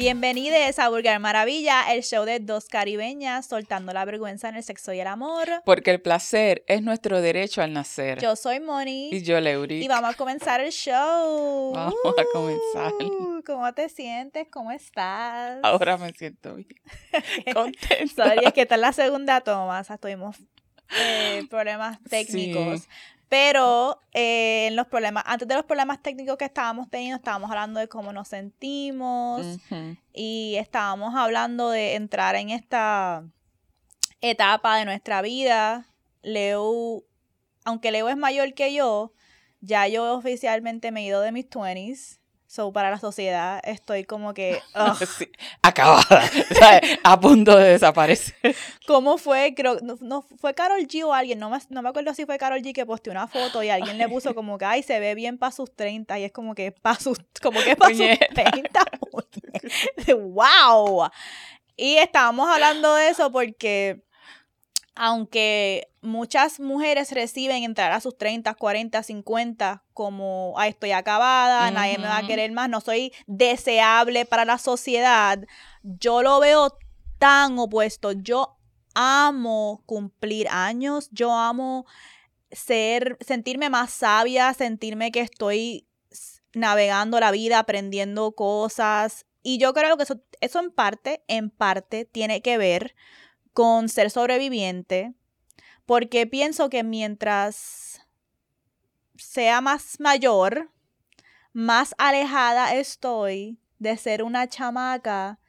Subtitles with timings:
[0.00, 4.94] Bienvenidos a Vulgar Maravilla, el show de dos caribeñas soltando la vergüenza en el sexo
[4.94, 5.46] y el amor.
[5.66, 8.18] Porque el placer es nuestro derecho al nacer.
[8.18, 9.10] Yo soy Moni.
[9.12, 9.84] Y yo, Leuri.
[9.84, 11.74] Y vamos a comenzar el show.
[11.74, 12.94] Vamos a comenzar.
[12.94, 14.48] Uh, ¿Cómo te sientes?
[14.50, 15.58] ¿Cómo estás?
[15.62, 16.80] Ahora me siento bien.
[17.52, 18.24] Contenta.
[18.24, 19.80] Sorry, es que esta es la segunda toma.
[19.80, 20.34] O sea, tuvimos
[20.98, 22.80] eh, problemas técnicos.
[22.80, 22.88] Sí.
[23.30, 27.78] Pero eh, en los problemas, antes de los problemas técnicos que estábamos teniendo, estábamos hablando
[27.78, 29.46] de cómo nos sentimos
[30.12, 33.24] y estábamos hablando de entrar en esta
[34.20, 35.86] etapa de nuestra vida.
[36.22, 37.04] Leo,
[37.64, 39.12] aunque Leo es mayor que yo,
[39.60, 42.19] ya yo oficialmente me he ido de mis 20s.
[42.50, 44.60] So, para la sociedad estoy como que,
[45.18, 45.30] Sí,
[45.62, 46.28] Acabada.
[47.04, 48.56] A punto de desaparecer.
[48.88, 49.54] ¿Cómo fue?
[49.54, 52.38] Creo, no, no, fue Carol G o alguien, no me, no me acuerdo si fue
[52.38, 55.14] Carol G que posteó una foto y alguien le puso como que, ay, se ve
[55.14, 58.26] bien para sus 30 y es como que para sus, como que para sus Puñeta.
[58.50, 58.84] 30.
[60.16, 61.08] ¡Wow!
[61.76, 64.02] Y estábamos hablando de eso porque
[64.94, 71.98] aunque muchas mujeres reciben entrar a sus 30, 40, 50 como, ay, estoy acabada, nadie
[71.98, 75.38] me va a querer más, no soy deseable para la sociedad,
[75.82, 76.76] yo lo veo
[77.20, 78.12] tan opuesto.
[78.12, 78.56] Yo
[78.94, 81.86] amo cumplir años, yo amo
[82.50, 85.86] ser, sentirme más sabia, sentirme que estoy
[86.54, 89.26] navegando la vida, aprendiendo cosas.
[89.42, 92.96] Y yo creo que eso, eso en parte, en parte, tiene que ver
[93.60, 95.12] con ser sobreviviente,
[95.84, 98.00] porque pienso que mientras
[99.18, 100.70] sea más mayor,
[101.52, 105.40] más alejada estoy de ser una chamaca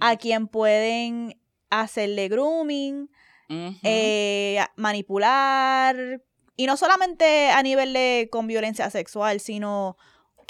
[0.00, 3.08] a quien pueden hacerle grooming,
[3.48, 6.24] eh, manipular,
[6.56, 9.96] y no solamente a nivel de con violencia sexual, sino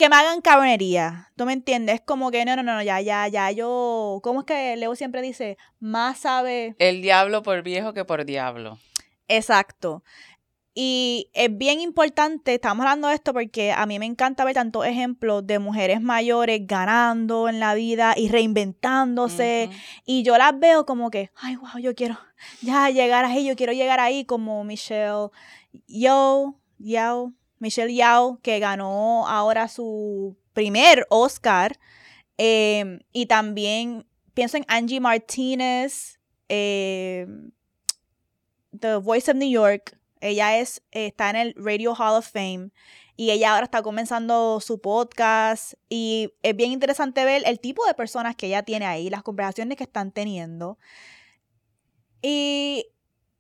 [0.01, 1.29] que me hagan cabronería.
[1.37, 2.01] ¿Tú me entiendes?
[2.01, 5.59] Como que no, no, no, ya, ya, ya, yo, ¿cómo es que Leo siempre dice?
[5.79, 8.79] Más sabe El diablo por viejo que por diablo.
[9.29, 10.03] Exacto.
[10.73, 14.87] Y es bien importante, estamos hablando de esto porque a mí me encanta ver tantos
[14.87, 19.69] ejemplos de mujeres mayores ganando en la vida y reinventándose.
[20.07, 22.19] Y yo las veo como que, ay, wow, yo quiero
[22.63, 25.29] ya llegar ahí, yo quiero llegar ahí como Michelle
[25.89, 31.79] Yao, Yao, Michelle Yao, que ganó ahora su primer Oscar.
[32.39, 37.27] Eh, y también pienso en Angie Martinez, eh,
[38.79, 39.97] The Voice of New York.
[40.21, 42.71] Ella es, está en el Radio Hall of Fame
[43.21, 47.93] y ella ahora está comenzando su podcast y es bien interesante ver el tipo de
[47.93, 50.79] personas que ella tiene ahí, las conversaciones que están teniendo.
[52.23, 52.87] Y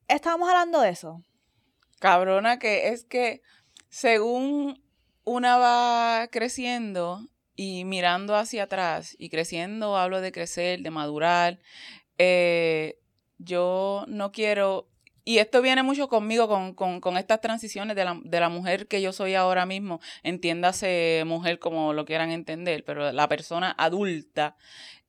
[0.06, 1.22] estábamos hablando de eso.
[1.98, 3.40] Cabrona, que es que
[3.90, 4.82] según
[5.24, 11.58] una va creciendo y mirando hacia atrás y creciendo, hablo de crecer, de madurar,
[12.16, 12.98] eh,
[13.38, 14.88] yo no quiero,
[15.24, 18.86] y esto viene mucho conmigo con, con, con estas transiciones de la, de la mujer
[18.86, 24.56] que yo soy ahora mismo, entiéndase mujer como lo quieran entender, pero la persona adulta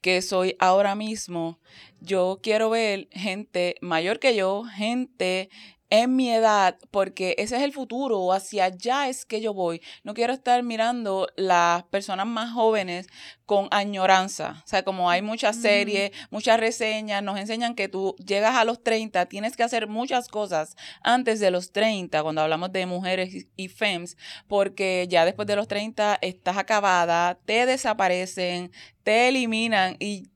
[0.02, 1.60] que soy ahora mismo,
[2.00, 5.50] yo quiero ver gente mayor que yo, gente
[5.92, 9.82] en mi edad, porque ese es el futuro, hacia allá es que yo voy.
[10.04, 13.08] No quiero estar mirando las personas más jóvenes
[13.46, 14.62] con añoranza.
[14.64, 15.64] O sea, como hay muchas Ujú.
[15.64, 20.30] series, muchas reseñas, nos enseñan que tú llegas a los 30, tienes que hacer muchas
[20.30, 24.16] cosas antes de los 30, cuando hablamos de mujeres y- femmes,
[24.48, 28.72] porque ya después de los 30 estás acabada, te desaparecen,
[29.04, 30.30] te eliminan y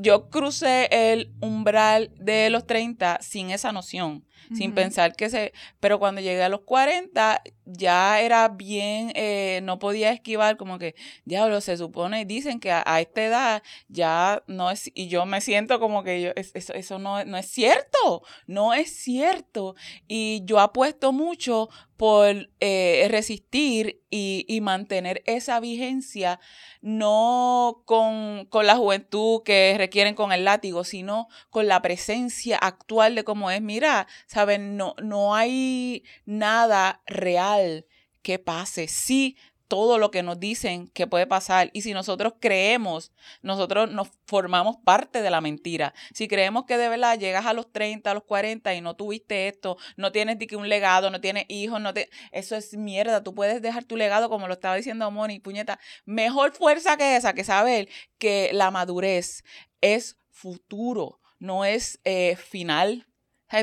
[0.00, 4.24] yo crucé el umbral de los 30 sin esa noción,
[4.56, 5.52] sin pensar que se...
[5.80, 10.94] Pero cuando llegué a los 40 ya era bien, eh, no podía esquivar como que,
[11.24, 14.90] diablo, se supone, dicen que a, a esta edad ya no es...
[14.94, 18.74] Y yo me siento como que yo, es- eso, eso no, no es cierto, no
[18.74, 19.74] es cierto.
[20.06, 26.38] Y yo apuesto mucho por eh, resistir y, y mantener esa vigencia
[26.80, 33.14] no con, con la juventud que requieren con el látigo, sino con la presencia actual
[33.14, 33.60] de cómo es.
[33.60, 34.76] Mira, ¿saben?
[34.76, 37.86] No, no hay nada real
[38.22, 38.86] que pase.
[38.86, 39.36] Sí,
[39.68, 41.70] todo lo que nos dicen que puede pasar.
[41.72, 45.94] Y si nosotros creemos, nosotros nos formamos parte de la mentira.
[46.14, 49.48] Si creemos que de verdad llegas a los 30, a los 40 y no tuviste
[49.48, 52.08] esto, no tienes que un legado, no tienes hijos, no te...
[52.32, 53.22] eso es mierda.
[53.22, 55.78] Tú puedes dejar tu legado, como lo estaba diciendo Moni, puñeta.
[56.04, 57.88] Mejor fuerza que esa, que saber
[58.18, 59.44] que la madurez
[59.80, 63.07] es futuro, no es eh, final.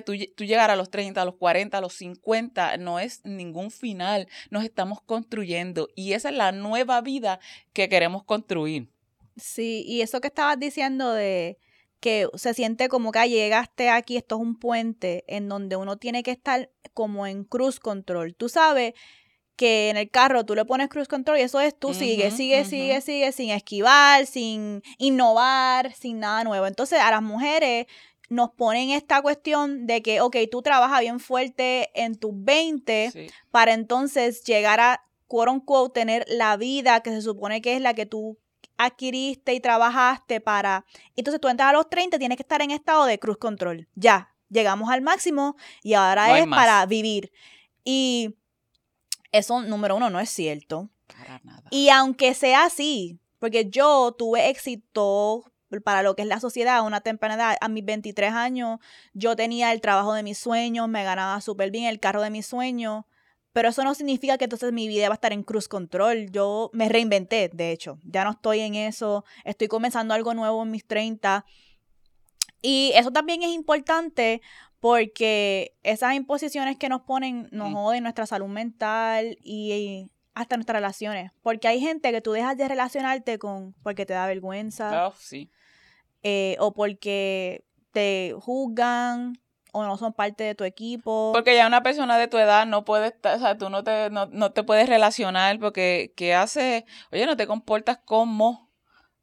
[0.06, 3.24] Tú, lle- tú llegar a los 30, a los 40, a los 50, no es
[3.24, 4.28] ningún final.
[4.50, 7.40] Nos estamos construyendo y esa es la nueva vida
[7.74, 8.90] que queremos construir.
[9.38, 11.58] Sí, y eso que estabas diciendo de
[12.00, 16.24] que se siente como que llegaste aquí, esto es un puente en donde uno tiene
[16.24, 18.36] que estar como en cruise control.
[18.36, 18.94] Tú sabes
[19.56, 22.66] que en el carro tú le pones cruise control y eso es tú sigue, sigue,
[22.66, 26.68] sigue, sigue, sin esquivar, sin innovar, sin nada nuevo.
[26.68, 27.86] Entonces a las mujeres
[28.30, 33.74] nos ponen esta cuestión de que, ok, tú trabajas bien fuerte en tus 20 para
[33.74, 38.06] entonces llegar a, quote unquote, tener la vida que se supone que es la que
[38.06, 38.38] tú
[38.78, 40.86] adquiriste y trabajaste para...
[41.16, 43.88] Entonces tú entras a los 30, tienes que estar en estado de cruz control.
[43.96, 47.32] Ya, llegamos al máximo y ahora es para vivir.
[47.84, 48.36] Y
[49.32, 50.90] eso, número uno, no es cierto.
[51.08, 51.64] Para nada.
[51.70, 55.52] Y aunque sea así, porque yo tuve éxito
[55.82, 58.80] para lo que es la sociedad a una temprana edad, a mis 23 años,
[59.14, 62.46] yo tenía el trabajo de mis sueños, me ganaba súper bien el carro de mis
[62.46, 63.06] sueños,
[63.56, 66.30] pero eso no significa que entonces mi vida va a estar en cruz control.
[66.30, 68.00] Yo me reinventé, de hecho.
[68.04, 69.24] Ya no estoy en eso.
[69.46, 71.46] Estoy comenzando algo nuevo en mis 30.
[72.62, 74.42] Y eso también es importante
[74.82, 81.32] porque esas imposiciones que nos ponen nos joden nuestra salud mental y hasta nuestras relaciones.
[81.42, 85.08] Porque hay gente que tú dejas de relacionarte con porque te da vergüenza.
[85.08, 85.50] Oh, sí.
[86.28, 89.40] Eh, o porque te juzgan
[89.74, 91.30] o no son parte de tu equipo.
[91.36, 94.10] Porque ya una persona de tu edad no puede estar, o sea, tú no te,
[94.10, 96.86] no, te puedes relacionar porque ¿qué hace?
[97.12, 98.72] Oye, no te comportas como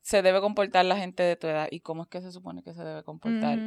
[0.01, 2.73] se debe comportar la gente de tu edad y cómo es que se supone que
[2.73, 3.59] se debe comportar.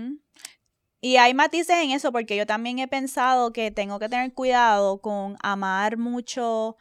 [1.01, 5.01] Y hay matices en eso porque yo también he pensado que tengo que tener cuidado
[5.01, 6.77] con amar mucho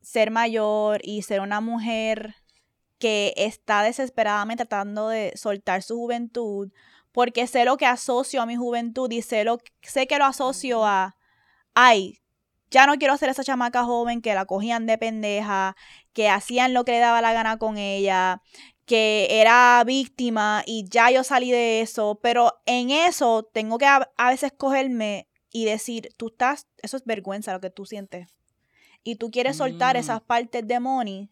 [0.00, 2.34] ser mayor y ser una mujer
[2.98, 6.70] que está desesperadamente tratando de soltar su juventud
[7.12, 10.84] porque sé lo que asocio a mi juventud y sé, lo, sé que lo asocio
[10.84, 11.16] a,
[11.74, 12.20] ay,
[12.70, 15.74] ya no quiero ser esa chamaca joven que la cogían de pendeja,
[16.12, 18.42] que hacían lo que le daba la gana con ella,
[18.84, 24.28] que era víctima y ya yo salí de eso, pero en eso tengo que a,
[24.28, 28.28] veces cogerme y decir, tú estás, eso es vergüenza lo que tú sientes.
[29.02, 29.98] Y tú quieres soltar mm.
[29.98, 31.30] esas partes de Moni.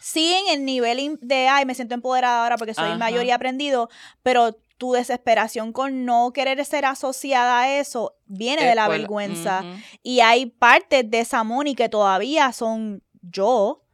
[0.00, 3.88] Sí, en el nivel de, ay, me siento empoderada ahora porque soy mayor y aprendido,
[4.22, 9.64] pero tu desesperación con no querer ser asociada a eso viene de la vergüenza.
[10.02, 13.84] Y hay partes de esa Moni que todavía son yo,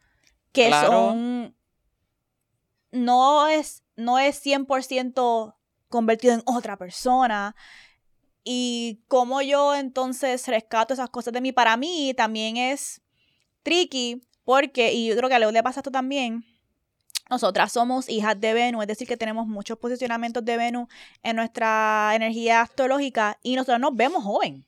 [0.52, 1.56] que son...
[2.92, 5.56] No es, no es 100%
[5.88, 7.56] convertido en otra persona.
[8.44, 13.02] Y como yo entonces rescato esas cosas de mí, para mí también es
[13.62, 16.44] tricky, porque, y yo creo que a Leo le pasa esto también,
[17.31, 20.88] nosotras somos hijas de Venus, es decir, que tenemos muchos posicionamientos de Venus
[21.23, 24.67] en nuestra energía astrológica y nosotros nos vemos joven.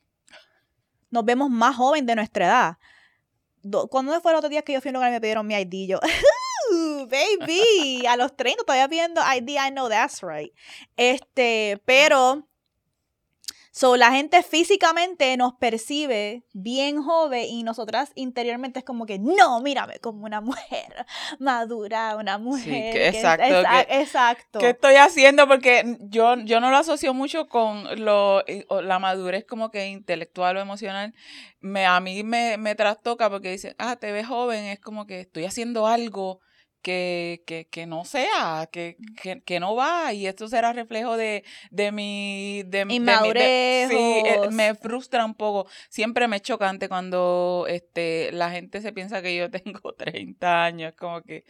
[1.09, 2.77] Nos vemos más joven de nuestra edad.
[3.89, 5.53] ¿Cuándo fue el otro día que yo fui a un lugar y me pidieron mi
[5.53, 5.89] ID?
[5.89, 5.99] Yo,
[7.09, 10.51] baby, a los 30 todavía pidiendo ID, I know that's right.
[10.95, 12.46] Este, pero
[13.77, 19.61] So, la gente físicamente nos percibe bien joven y nosotras interiormente es como que, no,
[19.61, 21.05] mírame como una mujer
[21.39, 22.93] madura, una mujer.
[22.93, 23.45] Sí, exacto.
[23.89, 24.57] exacto.
[24.57, 25.47] ¿Qué estoy haciendo?
[25.47, 28.43] Porque yo, yo no lo asocio mucho con lo,
[28.81, 31.13] la madurez como que intelectual o emocional.
[31.59, 35.19] Me, a mí me, me trastoca porque dicen, ah, te ves joven, es como que
[35.19, 36.39] estoy haciendo algo
[36.81, 40.13] que, que, que no sea, que, que, que, no va.
[40.13, 42.63] Y esto será reflejo de, de mi...
[42.63, 43.89] De, Inmadurez.
[43.89, 45.69] sí, eh, me frustra un poco.
[45.89, 50.93] Siempre me es chocante cuando este, la gente se piensa que yo tengo 30 años.
[50.97, 51.43] Como que...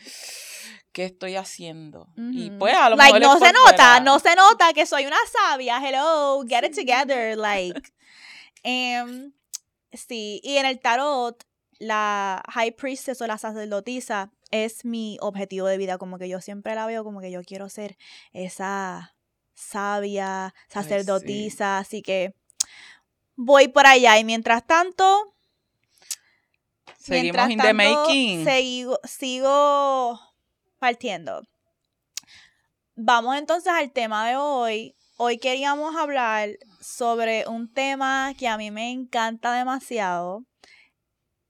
[0.91, 2.07] ¿Qué estoy haciendo?
[2.15, 5.77] Y pues a lo like, no se nota, no se nota que soy una sabia.
[5.77, 7.37] Hello, get it together.
[7.37, 7.79] Like,
[8.63, 9.31] um,
[9.93, 11.43] sí, y en el tarot,
[11.77, 16.75] la High Priestess o la sacerdotisa es mi objetivo de vida, como que yo siempre
[16.75, 17.97] la veo como que yo quiero ser
[18.33, 19.15] esa
[19.53, 22.33] sabia, sacerdotisa, así que
[23.35, 25.33] voy por allá y mientras tanto
[26.99, 28.45] seguimos in the making.
[28.45, 30.19] Sigo, sigo
[30.79, 31.41] partiendo.
[32.95, 34.95] Vamos entonces al tema de hoy.
[35.17, 36.49] Hoy queríamos hablar
[36.79, 40.45] sobre un tema que a mí me encanta demasiado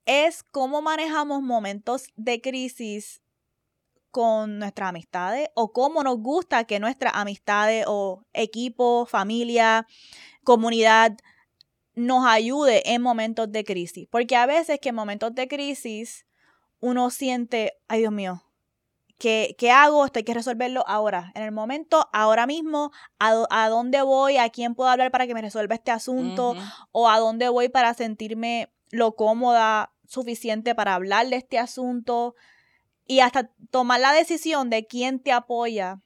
[0.07, 3.21] es cómo manejamos momentos de crisis
[4.09, 9.85] con nuestras amistades o cómo nos gusta que nuestras amistades o equipo, familia,
[10.43, 11.17] comunidad
[11.93, 14.07] nos ayude en momentos de crisis.
[14.09, 16.25] Porque a veces que en momentos de crisis
[16.79, 18.43] uno siente, ay Dios mío,
[19.17, 20.05] ¿qué, qué hago?
[20.05, 24.73] Esto hay que resolverlo ahora, en el momento, ahora mismo, a, dónde voy, a quién
[24.73, 26.55] puedo hablar para que me resuelva este asunto
[26.91, 32.35] o a dónde voy para sentirme lo cómoda suficiente para hablar de este asunto.
[33.09, 36.01] y hasta tomar la decisión de quién te apoya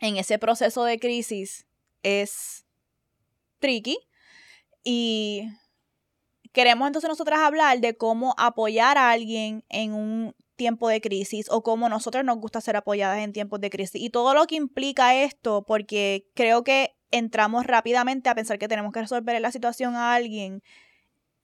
[0.00, 1.66] en ese proceso de crisis
[2.02, 2.66] es
[3.60, 3.98] tricky.
[4.84, 5.48] Y
[6.52, 11.62] queremos entonces nosotras hablar de cómo apoyar a alguien en un tiempo de crisis o
[11.62, 15.14] cómo nosotros nos gusta ser apoyadas en tiempos de crisis y todo lo que implica
[15.14, 20.14] esto, porque creo que entramos rápidamente a pensar que tenemos que resolver la situación a
[20.14, 20.62] alguien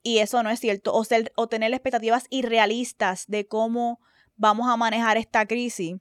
[0.04, 4.00] y eso no es cierto, o, ser, o tener expectativas irrealistas de cómo
[4.36, 5.96] vamos a manejar esta crisis.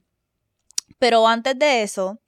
[0.98, 2.20] Pero antes de eso,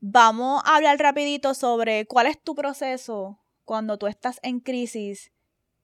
[0.00, 5.30] vamos a hablar rapidito sobre cuál es tu proceso cuando tú estás en crisis.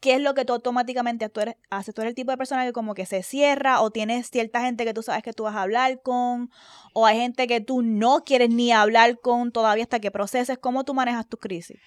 [0.01, 1.31] ¿Qué es lo que tú automáticamente
[1.71, 1.95] haces?
[1.95, 4.85] ¿Tú eres el tipo de persona que como que se cierra o tienes cierta gente
[4.85, 6.51] que tú sabes que tú vas a hablar con?
[6.93, 10.59] ¿O hay gente que tú no quieres ni hablar con todavía hasta que proceses?
[10.59, 11.79] ¿Cómo tú manejas tus crisis?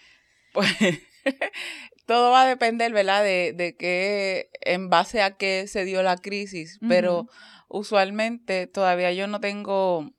[0.53, 0.69] Pues
[2.05, 3.23] todo va a depender, ¿verdad?
[3.23, 6.79] De, de qué, en base a qué se dio la crisis.
[6.87, 7.27] Pero
[7.67, 10.11] usualmente todavía yo no tengo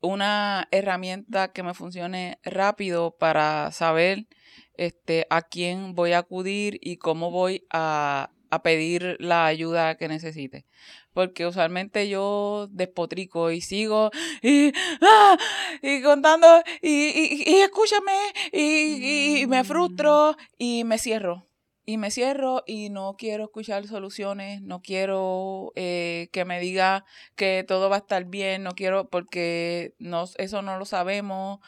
[0.00, 4.26] una herramienta que me funcione rápido para saber
[4.74, 10.66] este, a quién voy a acudir y cómo voy a, pedir la ayuda que necesite.
[11.12, 14.10] Porque usualmente yo despotrico y sigo
[14.42, 15.36] y, ¡ah!
[15.82, 16.46] y contando
[16.82, 18.12] y, y, escúchame
[18.52, 21.50] y, me frustro y me cierro
[21.90, 27.04] y me cierro y no quiero escuchar soluciones, no quiero eh, que me diga
[27.34, 31.58] que todo va a estar bien, no quiero porque no, eso no lo sabemos.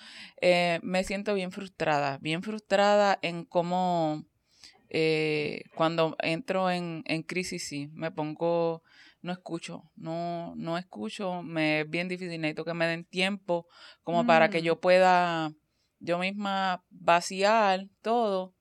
[0.40, 4.24] Eh, me siento bien frustrada, bien frustrada en cómo
[4.94, 8.82] eh, cuando entro en, en crisis, sí, me pongo,
[9.22, 13.66] no escucho, no, no escucho, me es bien difícil, necesito que me den tiempo
[14.02, 14.64] como para que mm.
[14.64, 15.52] yo pueda
[15.98, 18.54] yo misma vaciar todo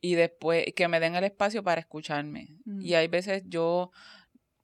[0.00, 2.48] y después que me den el espacio para escucharme.
[2.80, 3.90] Y hay veces yo,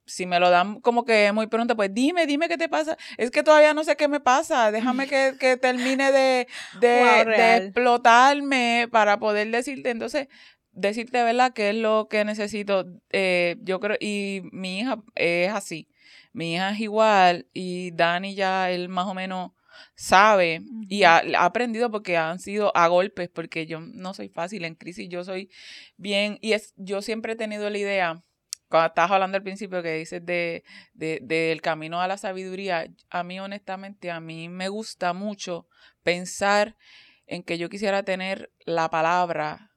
[0.07, 2.97] si me lo dan como que muy pronto, pues dime, dime qué te pasa.
[3.19, 4.71] Es que todavía no sé qué me pasa.
[4.71, 6.49] Déjame que, que termine de,
[6.81, 9.91] de, explotarme para poder decirte.
[9.91, 10.29] Entonces,
[10.75, 12.87] decirte, ¿verdad?, qué es lo que necesito.
[13.11, 15.89] Eh, yo creo, y mi hija es así.
[16.33, 19.53] Mi hija es igual y Dani ya, él más o menos
[19.95, 24.75] sabe y ha, aprendido porque han sido a golpes, porque yo no soy fácil en
[24.75, 25.51] crisis, yo soy
[25.97, 28.23] bien, y es, yo siempre he tenido la idea,
[28.69, 30.65] cuando estabas hablando al principio que dices de,
[30.95, 35.69] de, del camino a la sabiduría, a mí honestamente, a mí me gusta mucho
[36.03, 36.77] pensar
[37.27, 39.74] en que yo quisiera tener la palabra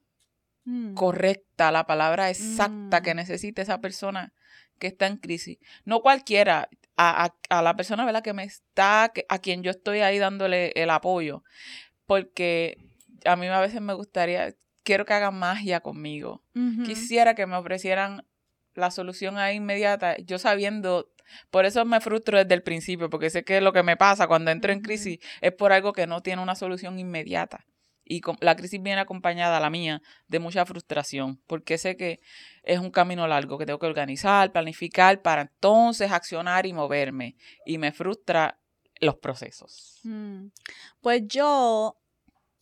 [0.68, 0.94] mm.
[0.94, 3.16] correcta, la palabra exacta que mm.
[3.16, 4.32] necesite esa persona
[4.78, 5.58] que está en crisis.
[5.84, 8.22] No cualquiera a, a, la persona ¿verdad?
[8.22, 11.42] que me está, a quien yo estoy ahí dándole el apoyo.
[12.06, 12.78] Porque
[13.24, 16.42] a mí a veces me gustaría, quiero que hagan magia conmigo.
[16.84, 18.26] Quisiera que me ofrecieran
[18.74, 21.10] la solución ahí inmediata, yo sabiendo,
[21.50, 24.50] por eso me frustro desde el principio, porque sé que lo que me pasa cuando
[24.50, 27.66] entro en crisis es por algo que no tiene una solución inmediata
[28.08, 32.20] y la crisis viene acompañada, la mía, de mucha frustración, porque sé que
[32.62, 37.36] es un camino largo que tengo que organizar, planificar para entonces accionar y moverme.
[37.66, 38.58] Y me frustra
[39.00, 40.00] los procesos.
[40.04, 40.46] Mm.
[41.00, 41.98] Pues yo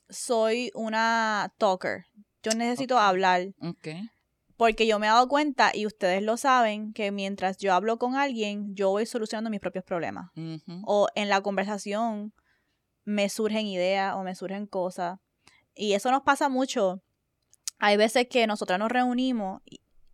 [0.09, 2.07] soy una talker.
[2.43, 3.49] Yo necesito hablar.
[4.57, 8.17] Porque yo me he dado cuenta, y ustedes lo saben, que mientras yo hablo con
[8.17, 10.31] alguien, yo voy solucionando mis propios problemas.
[10.85, 12.33] O en la conversación
[13.05, 15.19] me surgen ideas o me surgen cosas.
[15.77, 17.03] Y eso nos pasa mucho.
[17.79, 19.61] Hay veces que nosotras nos reunimos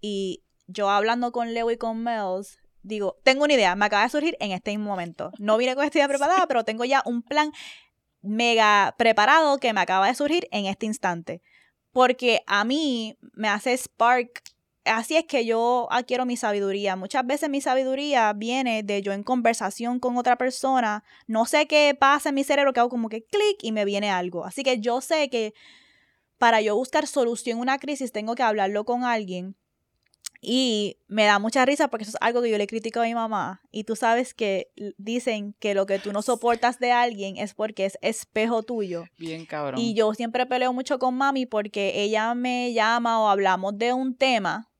[0.00, 4.08] y, yo hablando con Leo y con Mels, digo, tengo una idea, me acaba de
[4.08, 5.30] surgir en este mismo momento.
[5.38, 7.52] No vine con esta idea preparada, pero tengo ya un plan
[8.20, 11.42] mega preparado que me acaba de surgir en este instante.
[11.92, 14.42] Porque a mí me hace spark.
[14.84, 16.96] Así es que yo adquiero mi sabiduría.
[16.96, 21.04] Muchas veces mi sabiduría viene de yo en conversación con otra persona.
[21.28, 24.10] No sé qué pasa en mi cerebro que hago como que clic y me viene
[24.10, 24.44] algo.
[24.44, 25.54] Así que yo sé que
[26.38, 29.54] para yo buscar solución a una crisis tengo que hablarlo con alguien.
[30.44, 33.14] Y me da mucha risa porque eso es algo que yo le critico a mi
[33.14, 33.62] mamá.
[33.70, 37.84] Y tú sabes que dicen que lo que tú no soportas de alguien es porque
[37.84, 39.04] es espejo tuyo.
[39.16, 39.80] Bien cabrón.
[39.80, 44.16] Y yo siempre peleo mucho con mami porque ella me llama o hablamos de un
[44.16, 44.71] tema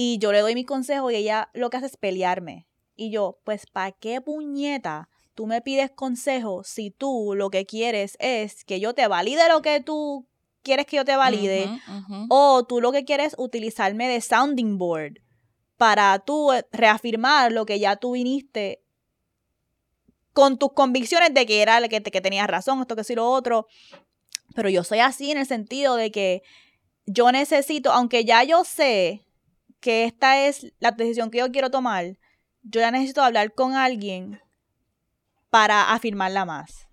[0.00, 2.68] y yo le doy mi consejo y ella lo que hace es pelearme.
[2.94, 8.16] Y yo, pues, ¿para qué puñeta tú me pides consejo si tú lo que quieres
[8.20, 10.28] es que yo te valide lo que tú
[10.62, 11.68] quieres que yo te valide
[12.28, 15.14] o tú lo que quieres es utilizarme de sounding board
[15.76, 18.84] para tú eh, reafirmar lo que ya tú viniste
[20.32, 23.66] con tus convicciones de que era que, que tenías razón, esto que sí lo otro.
[24.54, 26.42] Pero yo soy así en el sentido de que
[27.04, 29.24] yo necesito, aunque ya yo sé
[29.80, 32.16] que esta es la decisión que yo quiero tomar,
[32.62, 34.40] yo ya necesito hablar con alguien
[35.50, 36.86] para afirmarla más.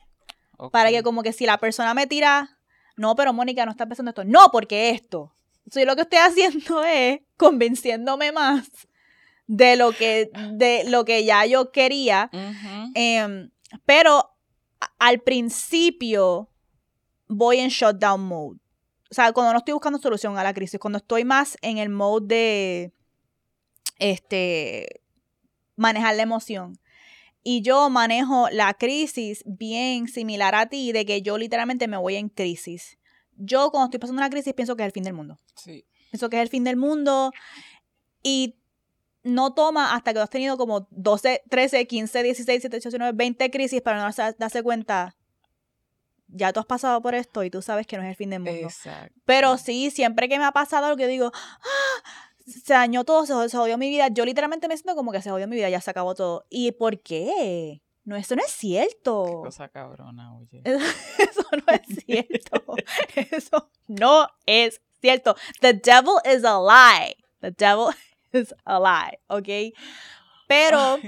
[0.72, 2.60] Para que como que si la persona me tira,
[2.96, 5.34] no, pero Mónica no está pensando esto, no, porque esto.
[5.60, 8.70] Entonces yo lo que estoy haciendo es convenciéndome más
[9.48, 12.30] de lo que, de lo que ya yo quería.
[12.94, 13.52] Em,
[13.86, 14.32] pero
[15.00, 16.50] al principio
[17.28, 18.60] voy en shutdown mode.
[19.16, 21.88] O sea, cuando no estoy buscando solución a la crisis, cuando estoy más en el
[21.88, 22.94] mode de
[23.98, 25.00] este
[25.78, 26.78] manejar la emoción.
[27.42, 32.18] Y yo manejo la crisis bien similar a ti, de que yo literalmente me voy
[32.18, 32.98] en crisis.
[33.38, 35.40] Yo cuando estoy pasando una crisis pienso que es el fin del mundo.
[35.56, 35.86] Sí.
[36.12, 37.32] Pienso que es el fin del mundo.
[38.22, 38.58] Y
[39.24, 43.50] no toma hasta que has tenido como 12, 13, 15, 16, 17, 18, 19, 20
[43.50, 45.16] crisis para no darse, darse cuenta.
[46.38, 48.42] Ya tú has pasado por esto y tú sabes que no es el fin del
[48.42, 48.68] mundo.
[48.68, 49.16] Exacto.
[49.26, 53.50] Pero sí, siempre que me ha pasado algo que digo, "Ah, se dañó todo, se,
[53.50, 54.10] se jodió mi vida.
[54.10, 56.46] Yo literalmente me siento como que se jodió mi vida, ya se acabó todo.
[56.50, 57.82] ¿Y por qué?
[58.04, 59.42] No, eso no es Qué cierto.
[59.44, 60.62] cosa cabrona, oye.
[61.18, 62.76] Eso no es cierto.
[63.32, 65.36] Eso no es cierto.
[65.62, 67.16] The devil is a lie.
[67.42, 67.88] The devil
[68.34, 69.74] is a lie, ¿ok?
[70.48, 71.00] Pero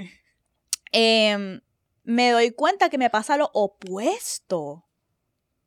[0.90, 1.60] em,
[2.02, 4.87] me doy cuenta que me pasa lo opuesto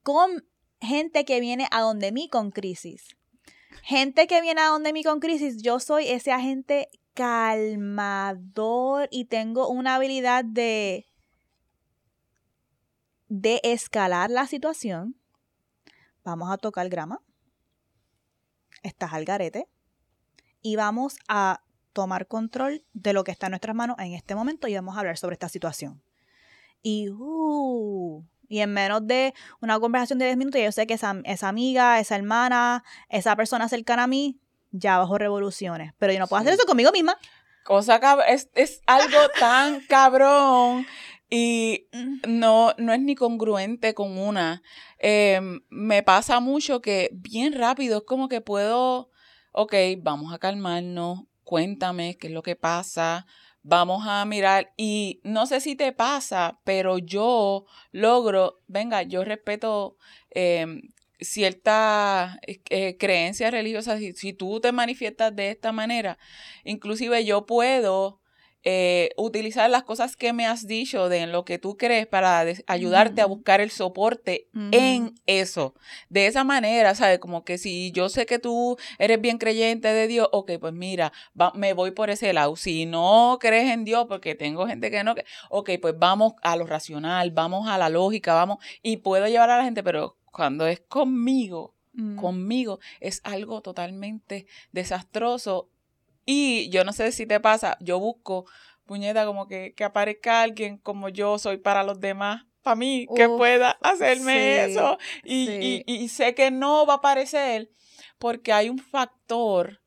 [0.03, 0.45] con
[0.79, 3.15] gente que viene a donde mí con crisis.
[3.83, 9.67] Gente que viene a donde mí con crisis, yo soy ese agente calmador y tengo
[9.69, 11.05] una habilidad de
[13.31, 15.15] de escalar la situación.
[16.25, 17.21] Vamos a tocar grama.
[18.83, 19.69] Estás al garete.
[20.61, 24.67] Y vamos a tomar control de lo que está en nuestras manos en este momento
[24.67, 26.03] y vamos a hablar sobre esta situación.
[26.81, 31.15] Y, uh, y en menos de una conversación de 10 minutos, yo sé que esa,
[31.23, 34.41] esa amiga, esa hermana, esa persona cercana a mí,
[34.71, 35.93] ya bajo revoluciones.
[35.97, 37.17] Pero yo no puedo hacer eso conmigo misma.
[37.63, 40.85] Cosa es, es algo tan cabrón
[41.29, 41.87] y
[42.27, 44.61] no, no es ni congruente con una.
[44.99, 49.11] Em, me pasa mucho que bien rápido es como que puedo,
[49.53, 53.25] ok, vamos a calmarnos, cuéntame qué es lo que pasa,
[53.63, 59.97] vamos a mirar y no sé si te pasa, pero yo logro, venga, yo respeto
[60.31, 60.81] em,
[61.19, 66.17] ciertas eh, creencias religiosas, si, si tú te manifiestas de esta manera,
[66.63, 68.20] inclusive yo puedo
[68.63, 72.45] eh, utilizar las cosas que me has dicho de en lo que tú crees para
[72.67, 75.73] ayudarte a buscar el soporte en eso.
[76.09, 77.19] De esa manera, ¿sabes?
[77.19, 81.11] Como que si yo sé que tú eres bien creyente de Dios, ok, pues mira,
[81.39, 82.55] va- me voy por ese lado.
[82.55, 86.55] Si no crees en Dios, porque tengo gente que no, que- ok, pues vamos a
[86.55, 90.67] lo racional, vamos a la lógica, vamos, y puedo llevar a la gente, pero cuando
[90.67, 92.15] es conmigo, Mm.
[92.15, 95.67] conmigo es algo totalmente desastroso.
[96.25, 98.45] Y yo no sé si te pasa, yo busco,
[98.85, 103.27] puñeta, como que, que aparezca alguien como yo soy para los demás, para mí, que
[103.27, 104.97] pueda hacerme sí, eso.
[105.23, 105.83] Y, sí.
[105.87, 107.69] y, y sé que no va a aparecer
[108.19, 109.81] porque hay un factor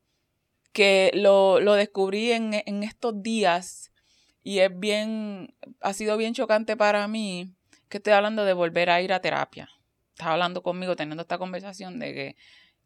[0.73, 3.93] que lo, lo descubrí en, en estos días
[4.43, 7.55] y es bien, ha sido bien chocante para mí,
[7.89, 9.71] que estoy hablando de volver a ir a terapia.
[10.13, 12.37] Estaba hablando conmigo, teniendo esta conversación de que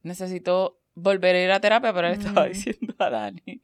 [0.02, 3.62] necesito volver a ir a terapia, pero le estaba diciendo a Dani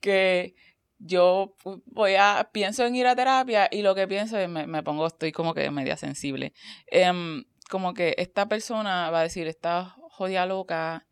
[0.00, 0.54] que
[0.98, 1.54] yo
[1.86, 5.06] voy a, pienso en ir a terapia y lo que pienso es, me, me pongo,
[5.06, 6.52] estoy como que media sensible.
[6.86, 11.06] Em, como que esta persona va a decir, esta jodida loca,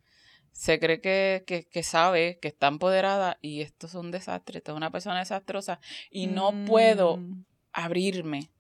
[0.53, 4.73] se cree que, que, que sabe, que está empoderada y esto es un desastre, esto
[4.73, 7.45] es una persona desastrosa y no puedo Mm.
[7.73, 8.51] abrirme,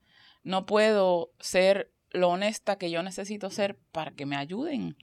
[0.42, 4.96] no puedo ser lo honesta que yo necesito ser para que me ayuden.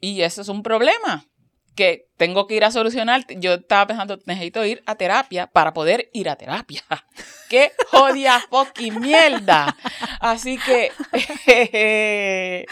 [0.00, 1.26] Y eso es un problema
[1.74, 3.26] que tengo que ir a solucionar.
[3.38, 6.82] Yo estaba pensando, necesito ir a terapia para poder ir a terapia.
[7.50, 9.76] ¡Qué jodida fucking mierda!
[10.20, 10.90] Así que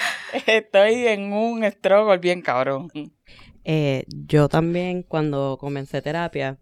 [0.46, 2.90] estoy en un struggle bien cabrón.
[3.64, 6.58] Eh, yo también, cuando comencé terapia,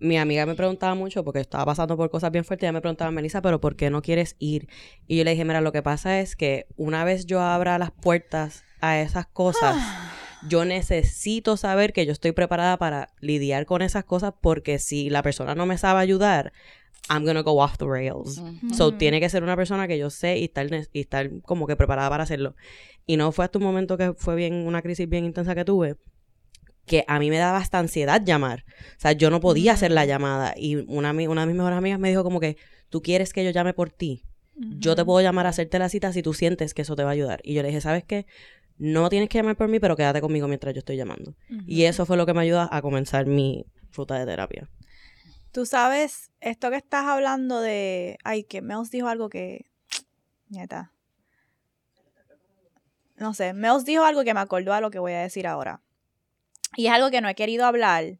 [0.00, 3.10] mi amiga me preguntaba mucho, porque estaba pasando por cosas bien fuertes, ella me preguntaba,
[3.10, 4.68] Melissa, ¿pero por qué no quieres ir?
[5.08, 7.90] Y yo le dije, mira, lo que pasa es que una vez yo abra las
[7.90, 9.76] puertas a esas cosas,
[10.48, 15.22] yo necesito saber que yo estoy preparada para lidiar con esas cosas, porque si la
[15.22, 16.52] persona no me sabe ayudar,
[17.10, 18.40] I'm gonna go off the rails.
[18.74, 21.76] So, tiene que ser una persona que yo sé y estar, y estar como que
[21.76, 22.54] preparada para hacerlo.
[23.06, 25.96] Y no fue hasta un momento que fue bien, una crisis bien intensa que tuve,
[26.84, 28.64] que a mí me daba hasta ansiedad llamar.
[28.96, 30.54] O sea, yo no podía hacer la llamada.
[30.56, 32.56] Y una, una de mis mejores amigas me dijo como que,
[32.90, 34.24] tú quieres que yo llame por ti.
[34.60, 37.10] Yo te puedo llamar a hacerte la cita si tú sientes que eso te va
[37.10, 37.40] a ayudar.
[37.44, 38.26] Y yo le dije, ¿sabes qué?
[38.78, 41.34] No tienes que llamar por mí, pero quédate conmigo mientras yo estoy llamando.
[41.66, 44.70] Y eso fue lo que me ayudó a comenzar mi ruta de terapia.
[45.52, 48.18] Tú sabes, esto que estás hablando de.
[48.22, 49.66] Ay, que Mels dijo algo que.
[50.48, 50.92] Neta.
[53.16, 55.82] No sé, Mels dijo algo que me acordó a lo que voy a decir ahora.
[56.76, 58.18] Y es algo que no he querido hablar.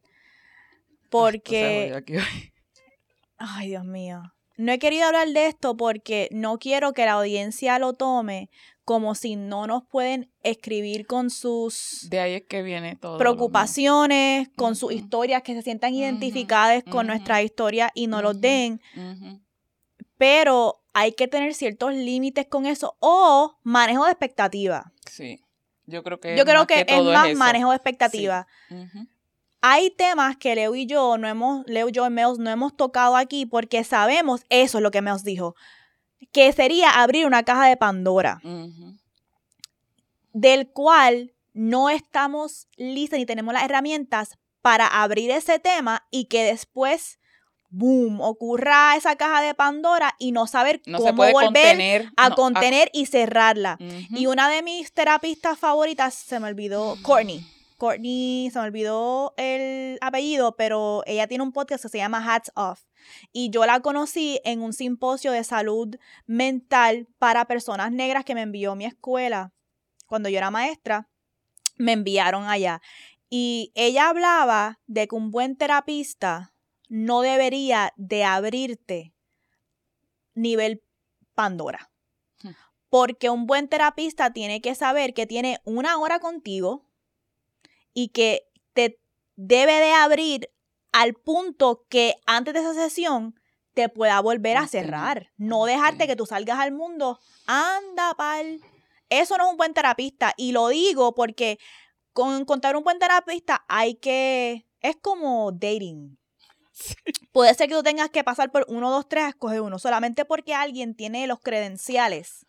[1.09, 2.03] Porque.
[3.37, 4.33] Ay, Dios mío.
[4.57, 8.49] No he querido hablar de esto porque no quiero que la audiencia lo tome
[8.89, 14.49] como si no nos pueden escribir con sus de ahí es que viene todo preocupaciones,
[14.55, 18.81] con sus historias, que se sientan identificadas con nuestra historia y no los den.
[20.17, 24.91] Pero hay que tener ciertos límites con eso o manejo de expectativa.
[25.05, 25.39] Sí.
[25.85, 28.47] Yo creo que Yo creo que, es más manejo de expectativa.
[29.61, 32.75] Hay temas que Leo y yo no hemos, Leo y yo y Meos no hemos
[32.75, 35.55] tocado aquí porque sabemos, eso es lo que Meos dijo,
[36.31, 38.41] que sería abrir una caja de Pandora,
[40.33, 46.43] del cual no estamos listos ni tenemos las herramientas para abrir ese tema y que
[46.43, 47.19] después,
[47.69, 53.77] boom, ocurra esa caja de Pandora y no saber cómo volver a contener y cerrarla.
[54.11, 57.45] Y una de mis terapistas favoritas, se me olvidó, Courtney.
[57.77, 62.51] Courtney, se me olvidó el apellido, pero ella tiene un podcast que se llama Hats
[62.55, 62.81] Off.
[63.31, 68.41] Y yo la conocí en un simposio de salud mental para personas negras que me
[68.41, 69.53] envió mi escuela
[70.07, 71.09] cuando yo era maestra.
[71.77, 72.81] Me enviaron allá.
[73.29, 76.53] Y ella hablaba de que un buen terapista
[76.87, 79.13] no debería de abrirte
[80.33, 80.83] nivel
[81.35, 81.91] Pandora.
[82.41, 82.51] Hmm.
[82.89, 86.89] Porque un buen terapista tiene que saber que tiene una hora contigo,
[87.93, 88.99] y que te
[89.35, 90.49] debe de abrir
[90.91, 93.39] al punto que antes de esa sesión
[93.73, 95.31] te pueda volver a cerrar.
[95.37, 97.19] No dejarte que tú salgas al mundo.
[97.45, 98.61] Anda, pal.
[99.09, 100.33] Eso no es un buen terapista.
[100.37, 101.59] Y lo digo porque
[102.13, 104.65] con encontrar un buen terapista hay que.
[104.81, 106.17] Es como dating.
[107.31, 109.79] Puede ser que tú tengas que pasar por uno, dos, tres a escoger uno.
[109.79, 112.45] Solamente porque alguien tiene los credenciales,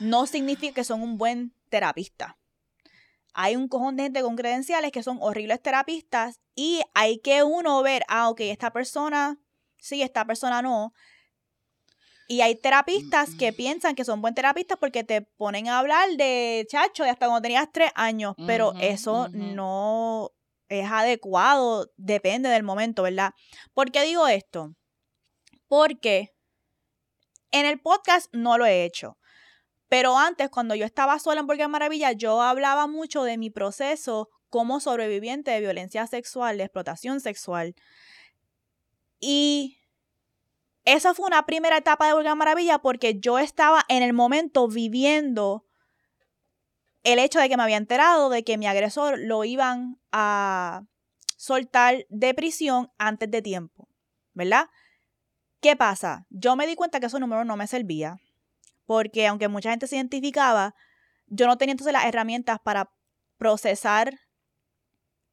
[0.00, 2.36] no significa que son un buen terapista
[3.38, 7.82] hay un cojón de gente con credenciales que son horribles terapistas y hay que uno
[7.82, 9.38] ver, ah, ok, esta persona,
[9.76, 10.94] sí, esta persona no.
[12.28, 16.66] Y hay terapistas que piensan que son buen terapistas porque te ponen a hablar de
[16.70, 20.32] chacho de hasta cuando tenías tres años, pero eso no
[20.70, 23.32] es adecuado, depende del momento, ¿verdad?
[23.74, 24.74] ¿Por qué digo esto?
[25.68, 26.34] Porque
[27.50, 29.18] en el podcast no lo he hecho.
[29.88, 34.28] Pero antes, cuando yo estaba sola en Porque Maravilla, yo hablaba mucho de mi proceso
[34.50, 37.74] como sobreviviente de violencia sexual, de explotación sexual.
[39.20, 39.78] Y
[40.84, 45.64] esa fue una primera etapa de Porque Maravilla porque yo estaba en el momento viviendo
[47.02, 50.82] el hecho de que me había enterado de que mi agresor lo iban a
[51.36, 53.88] soltar de prisión antes de tiempo,
[54.32, 54.68] ¿verdad?
[55.60, 56.26] ¿Qué pasa?
[56.30, 58.20] Yo me di cuenta que ese número no me servía
[58.86, 60.74] porque aunque mucha gente se identificaba,
[61.26, 62.90] yo no tenía entonces las herramientas para
[63.36, 64.18] procesar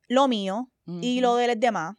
[0.08, 1.96] lo mío y lo de los demás.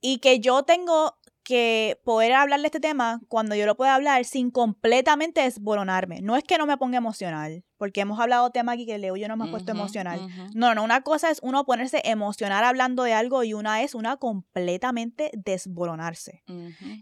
[0.00, 4.24] Y que yo tengo que poder hablar de este tema cuando yo lo pueda hablar
[4.24, 6.20] sin completamente desboronarme.
[6.22, 9.16] No es que no me ponga emocional, porque hemos hablado de temas aquí que Leo
[9.16, 10.28] yo no me he puesto emocional.
[10.54, 14.16] No, no, una cosa es uno ponerse emocional hablando de algo y una es una
[14.16, 16.44] completamente desboronarse.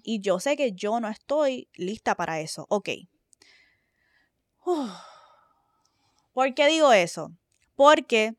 [0.03, 2.66] Y yo sé que yo no estoy lista para eso.
[2.70, 2.90] Ok.
[6.33, 7.33] ¿Por qué digo eso?
[7.74, 8.37] Porque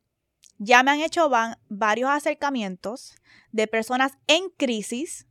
[0.58, 1.30] ya me han hecho
[1.70, 3.16] varios acercamientos
[3.52, 5.28] de personas en crisis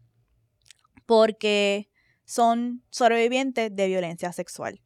[1.11, 1.91] porque
[2.25, 4.81] son sobrevivientes de violencia sexual.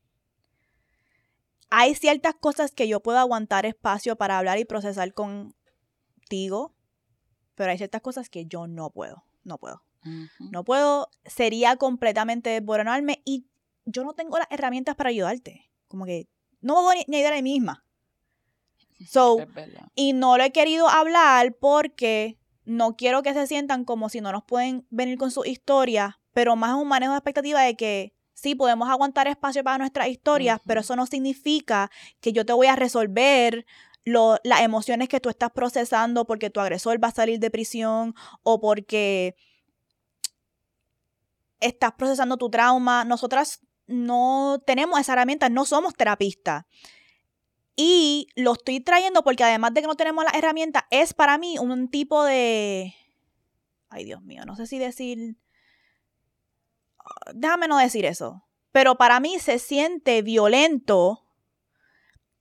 [1.68, 6.74] Hay ciertas cosas que yo puedo aguantar espacio para hablar y procesar contigo,
[7.54, 9.84] pero hay ciertas cosas que yo no puedo, no puedo.
[10.50, 13.44] No puedo, sería completamente desboronarme y
[13.84, 15.70] yo no tengo las herramientas para ayudarte.
[15.88, 16.26] Como que
[16.62, 17.84] no me voy ni ayudar a mí misma.
[19.06, 19.37] So,
[19.94, 24.33] y no lo he querido hablar porque no quiero que se sientan como si no
[24.33, 28.55] nos pueden venir con su historia, pero más un manejo de expectativa de que sí,
[28.55, 32.77] podemos aguantar espacio para nuestras historias, pero eso no significa que yo te voy a
[32.77, 33.64] resolver
[34.05, 38.61] las emociones que tú estás procesando porque tu agresor va a salir de prisión o
[38.61, 39.35] porque
[41.61, 43.05] estás procesando tu trauma.
[43.05, 46.64] Nosotras no tenemos esa herramienta, no somos terapistas.
[47.76, 51.58] Y lo estoy trayendo porque además de que no tenemos la herramienta, es para mí
[51.58, 52.94] un tipo de...
[53.88, 55.37] Ay, Dios mío, no sé si decir...
[57.34, 58.44] Déjame no decir eso.
[58.72, 61.24] Pero para mí se siente violento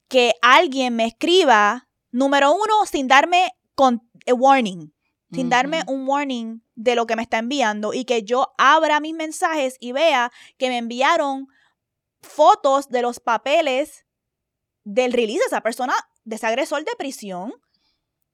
[0.08, 4.94] que alguien me escriba, número uno, sin darme con, warning.
[5.32, 9.16] sin darme un warning de lo que me está enviando y que yo abra mis
[9.16, 11.48] mensajes y vea que me enviaron
[12.22, 14.03] fotos de los papeles
[14.84, 15.94] del release de esa persona,
[16.24, 17.54] de ese agresor de prisión.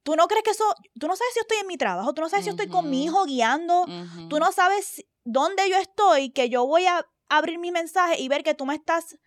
[0.03, 0.65] Tú no crees que eso,
[0.99, 2.89] tú no sabes si yo estoy en mi trabajo, tú no sabes si estoy con
[2.89, 3.85] mi hijo guiando,
[4.29, 8.43] tú no sabes dónde yo estoy, que yo voy a abrir mi mensaje y ver
[8.43, 9.17] que tú me estás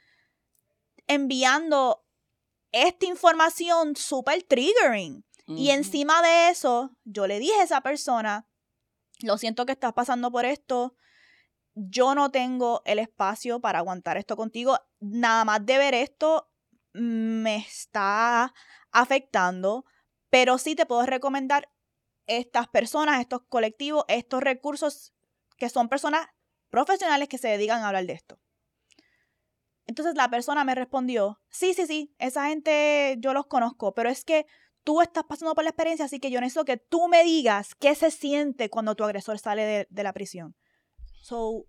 [1.06, 2.04] enviando
[2.72, 5.24] esta información súper triggering.
[5.46, 8.48] Y encima de eso, yo le dije a esa persona,
[9.20, 10.94] lo siento que estás pasando por esto,
[11.74, 16.51] yo no tengo el espacio para aguantar esto contigo, nada más de ver esto
[16.92, 18.54] me está
[18.90, 19.84] afectando,
[20.30, 21.70] pero sí te puedo recomendar
[22.26, 25.12] estas personas, estos colectivos, estos recursos
[25.56, 26.28] que son personas
[26.70, 28.40] profesionales que se dedican a hablar de esto.
[29.86, 34.24] Entonces la persona me respondió, sí, sí, sí, esa gente yo los conozco, pero es
[34.24, 34.46] que
[34.84, 37.94] tú estás pasando por la experiencia, así que yo necesito que tú me digas qué
[37.94, 40.56] se siente cuando tu agresor sale de, la prisión.
[41.22, 41.66] So,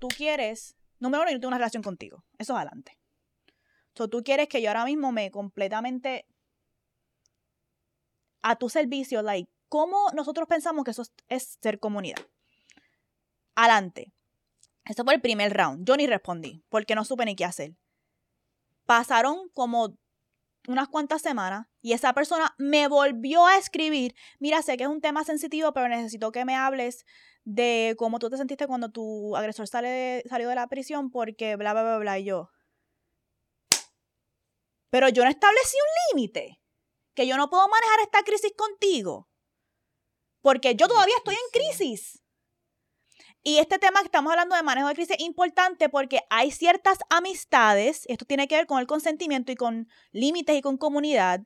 [0.00, 2.98] tú quieres, número uno, no tengo una relación contigo, eso es adelante.
[3.94, 6.26] So, tú quieres que yo ahora mismo me completamente
[8.42, 12.18] a tu servicio, like, ¿cómo nosotros pensamos que eso es- ser comunidad?
[13.54, 14.12] Adelante.
[14.84, 15.86] Eso fue el primer round.
[15.86, 17.74] Yo ni respondí, porque no supe ni qué hacer.
[18.86, 19.96] Pasaron como
[20.68, 25.00] unas cuantas semanas y esa persona me volvió a escribir, mira, sé que es un
[25.00, 27.04] tema sensitivo, pero necesito que me hables
[27.44, 31.72] de cómo tú te sentiste cuando tu agresor sale salió de la prisión porque bla,
[31.72, 32.50] bla, bla, bla, y yo.
[34.92, 36.60] Pero yo no establecí un límite,
[37.14, 39.26] que yo no puedo manejar esta crisis contigo,
[40.42, 42.22] porque yo todavía estoy en crisis.
[43.42, 46.98] Y este tema que estamos hablando de manejo de crisis es importante porque hay ciertas
[47.08, 51.40] amistades, esto tiene que ver con el consentimiento y con límites y con comunidad,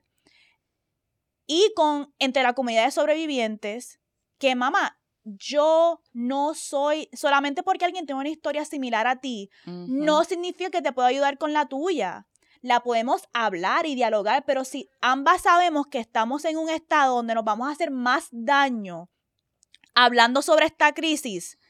[1.46, 4.00] y con entre la comunidad de sobrevivientes,
[4.38, 10.24] que mamá, yo no soy, solamente porque alguien tiene una historia similar a ti, no
[10.24, 12.26] significa que te puedo ayudar con la tuya.
[12.66, 17.36] La podemos hablar y dialogar, pero si ambas sabemos que estamos en un estado donde
[17.36, 19.08] nos vamos a hacer más daño
[19.94, 21.60] hablando sobre esta crisis,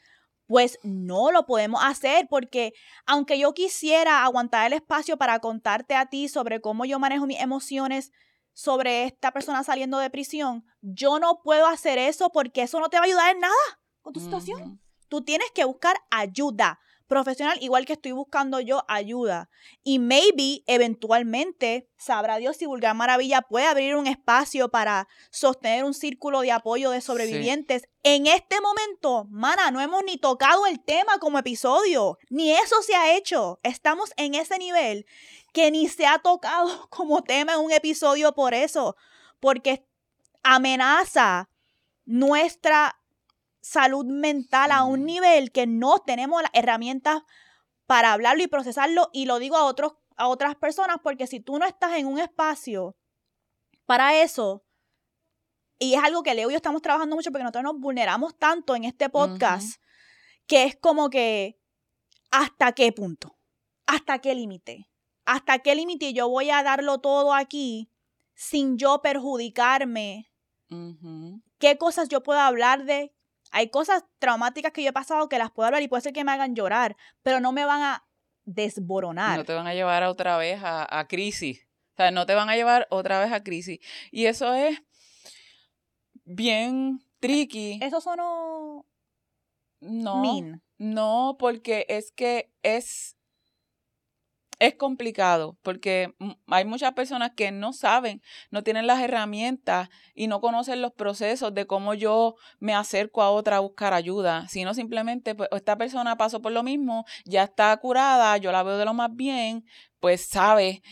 [0.47, 2.73] pues no lo podemos hacer porque
[3.05, 7.43] aunque yo quisiera aguantar el espacio para contarte a ti sobre cómo yo manejo mis
[7.43, 8.11] emociones
[8.55, 12.97] sobre esta persona saliendo de prisión, yo no puedo hacer eso porque eso no te
[12.97, 13.55] va a ayudar en nada
[14.01, 14.81] con tu situación.
[15.09, 19.49] Tú tienes que buscar ayuda profesional, igual que estoy buscando yo ayuda.
[19.83, 25.95] Y maybe, eventualmente, sabrá Dios si Vulgar Maravilla puede abrir un espacio para sostener un
[25.95, 27.89] círculo de apoyo de sobrevivientes.
[28.03, 32.95] En este momento, mana, no hemos ni tocado el tema como episodio, ni eso se
[32.95, 33.61] ha hecho.
[33.63, 35.07] Estamos en ese nivel
[35.53, 38.97] que ni se ha tocado como tema en un episodio por eso,
[39.41, 39.87] porque
[40.43, 41.49] amenaza
[42.05, 43.01] nuestra
[43.67, 47.23] salud mental a un nivel que no tenemos las herramientas
[47.87, 51.59] para hablarlo y procesarlo y lo digo a otros a otras personas porque si tú
[51.59, 52.97] no estás en un espacio
[53.85, 54.65] para eso
[55.79, 58.77] y es algo que Leo y yo estamos trabajando mucho porque nosotros nos vulneramos tanto
[58.77, 59.81] en este podcast
[60.47, 61.61] que es como que
[62.31, 63.37] hasta qué punto,
[63.85, 64.89] hasta qué límite,
[65.25, 67.91] hasta qué límite yo voy a darlo todo aquí
[68.35, 70.31] sin yo perjudicarme
[71.59, 73.13] qué cosas yo puedo hablar de.
[73.51, 76.25] Hay cosas traumáticas que yo he pasado que las puedo hablar y puede ser que
[76.25, 78.07] me hagan llorar, pero no me van a
[78.45, 79.39] desboronar.
[79.39, 81.67] No te van a llevar otra vez a, a crisis.
[81.95, 83.79] O sea, no te van a llevar otra vez a crisis.
[84.11, 84.83] Y eso es
[86.25, 87.79] bien tricky.
[87.83, 88.87] Eso sonó
[89.81, 90.63] no, mean.
[90.79, 93.16] no, porque es que es
[94.59, 96.15] es complicado porque
[96.49, 101.55] hay muchas personas que no saben, no tienen las herramientas y no conocen los procesos
[101.55, 106.17] de cómo yo me acerco a otra a buscar ayuda, sino simplemente pues esta persona
[106.17, 109.65] pasó por lo mismo, ya está curada, yo la veo de lo más bien,
[110.01, 110.83] pues sabe,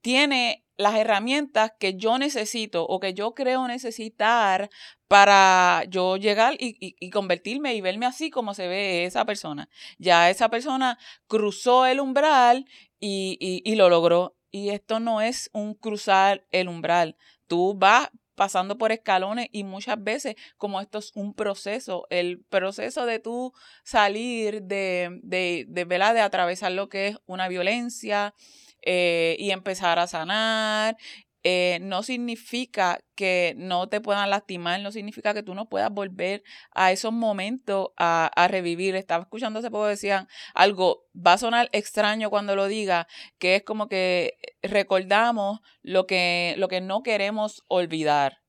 [0.00, 4.70] tiene las herramientas que yo necesito o que yo creo necesitar
[5.08, 9.68] para yo llegar y, y- y convertirme y verme así como se ve esa persona.
[9.98, 12.66] Ya esa persona cruzó el umbral
[12.98, 14.36] y, y- lo logró.
[14.50, 17.16] Y esto no es un cruzar el umbral.
[17.46, 23.04] Tú vas pasando por escalones y muchas veces como esto es un proceso, el proceso
[23.04, 23.52] de tú
[23.84, 28.34] salir de, de, de, de atravesar lo que es una violencia
[28.82, 30.96] eh, y empezar a sanar
[31.42, 36.42] eh, no significa que no te puedan lastimar, no significa que tú no puedas volver
[36.72, 38.94] a esos momentos a, revivir.
[38.94, 43.06] Estaba escuchando hace poco, decían algo, va a sonar extraño cuando lo diga,
[43.38, 48.39] que es como que recordamos lo que, lo que no queremos olvidar.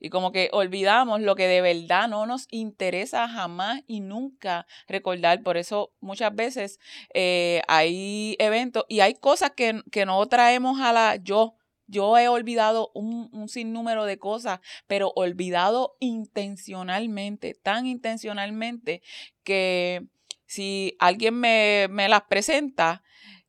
[0.00, 5.42] Y como que olvidamos lo que de verdad no nos interesa jamás y nunca recordar.
[5.42, 6.78] Por eso muchas veces
[7.14, 11.56] eh, hay eventos y hay cosas que, que no traemos a la yo.
[11.90, 19.00] Yo he olvidado un, sinnúmero de cosas, pero olvidado intencionalmente, tan intencionalmente
[19.42, 20.06] que
[20.44, 23.02] si alguien me, me las presenta,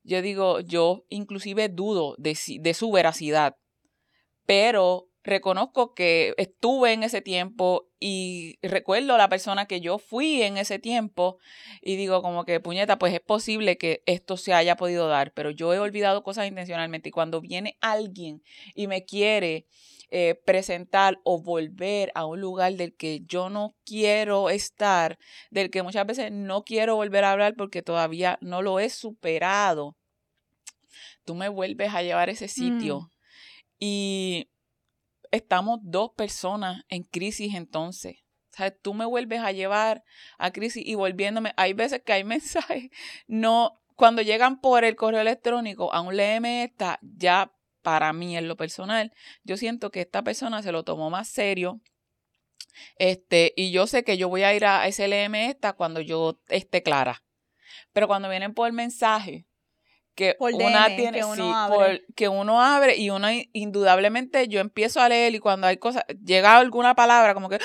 [0.04, 3.58] yo digo, yo inclusive dudo de, de su veracidad,
[4.46, 10.42] pero reconozco que estuve en ese tiempo y recuerdo a la persona que yo fui
[10.42, 11.38] en ese tiempo
[11.82, 15.50] y digo como que puñeta, pues es posible que esto se haya podido dar, pero
[15.50, 18.42] yo he olvidado cosas intencionalmente y cuando viene alguien
[18.74, 19.66] y me quiere
[20.10, 25.18] eh, presentar o volver a un lugar del que yo no quiero estar,
[25.50, 29.96] del que muchas veces no quiero volver a hablar porque todavía no lo he superado,
[31.24, 33.00] tú me vuelves a llevar a ese sitio.
[33.00, 33.08] Mm.
[33.78, 34.48] Y
[35.30, 38.18] estamos dos personas en crisis entonces.
[38.52, 40.02] O sea, tú me vuelves a llevar
[40.38, 41.52] a crisis y volviéndome.
[41.56, 42.90] Hay veces que hay mensajes,
[43.26, 48.56] no, cuando llegan por el correo electrónico, aún léeme esta, ya para mí en lo
[48.56, 49.12] personal,
[49.44, 51.80] yo siento que esta persona se lo tomó más serio.
[52.96, 56.40] Este, y yo sé que yo voy a ir a ese léeme esta cuando yo
[56.48, 57.24] esté clara.
[57.92, 59.46] Pero cuando vienen por mensaje,
[60.20, 62.04] que una tiene, que uno, abre.
[62.14, 66.58] que uno abre y uno indudablemente yo empiezo a leer y cuando hay cosas, llega
[66.58, 67.58] alguna palabra como que,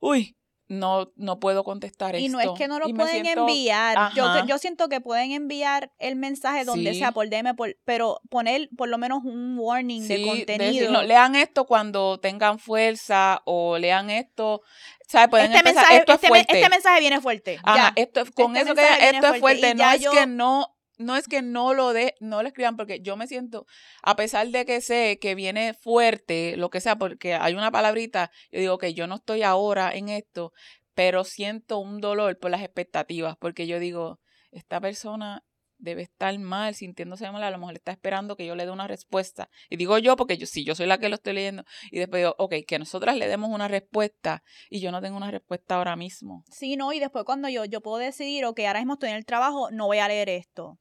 [0.00, 0.34] uy,
[0.68, 2.24] no, no puedo contestar esto.
[2.24, 4.12] Y no es que no lo pueden enviar.
[4.14, 8.88] Yo, yo siento que pueden enviar el mensaje donde sea por DM, pero poner por
[8.88, 10.90] lo menos un warning de contenido.
[10.90, 14.62] no, lean esto cuando tengan fuerza o lean esto.
[15.06, 15.28] ¿sabes?
[15.28, 16.56] Pueden este, mensaje, esto es este fuerte.
[16.56, 17.58] este mensaje viene fuerte.
[17.62, 19.74] Ajá, esto, con este eso que esto es fuerte.
[19.74, 23.16] No es que no no es que no lo de, no lo escriban porque yo
[23.16, 23.66] me siento,
[24.02, 28.30] a pesar de que sé que viene fuerte, lo que sea, porque hay una palabrita,
[28.50, 30.52] yo digo que yo no estoy ahora en esto,
[30.94, 35.44] pero siento un dolor por las expectativas, porque yo digo, esta persona
[35.78, 38.88] debe estar mal, sintiéndose mal, a lo mejor está esperando que yo le dé una
[38.88, 39.48] respuesta.
[39.70, 41.64] Y digo yo, porque yo sí, yo soy la que lo estoy leyendo.
[41.90, 45.30] Y después digo, ok, que nosotras le demos una respuesta y yo no tengo una
[45.30, 46.44] respuesta ahora mismo.
[46.50, 49.24] Sí, no, y después cuando yo, yo puedo decidir, ok, ahora mismo estoy en el
[49.24, 50.78] trabajo, no voy a leer esto.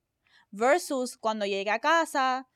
[0.52, 2.48] Versus cuando llegue a casa,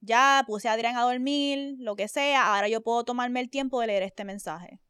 [0.00, 3.80] ya puse a Adrián a dormir, lo que sea, ahora yo puedo tomarme el tiempo
[3.80, 4.80] de leer este mensaje.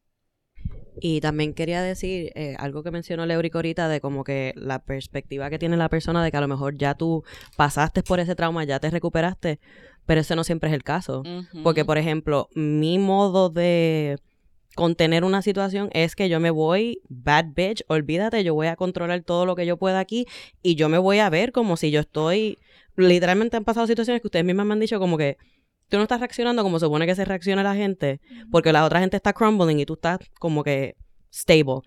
[1.00, 5.48] Y también quería decir eh, algo que mencionó Leurico ahorita de como que la perspectiva
[5.48, 7.24] que tiene la persona de que a lo mejor ya tú
[7.56, 9.60] pasaste por ese trauma, ya te recuperaste,
[10.04, 11.22] pero ese no siempre es el caso.
[11.62, 14.18] Porque, por ejemplo, mi modo de
[14.74, 19.22] contener una situación es que yo me voy, bad bitch, olvídate, yo voy a controlar
[19.22, 20.26] todo lo que yo pueda aquí
[20.62, 22.58] y yo me voy a ver como si yo estoy,
[22.96, 25.36] literalmente han pasado situaciones que ustedes mismas me han dicho como que
[25.88, 29.00] tú no estás reaccionando como se supone que se reacciona la gente, porque la otra
[29.00, 30.96] gente está crumbling y tú estás como que
[31.32, 31.80] stable.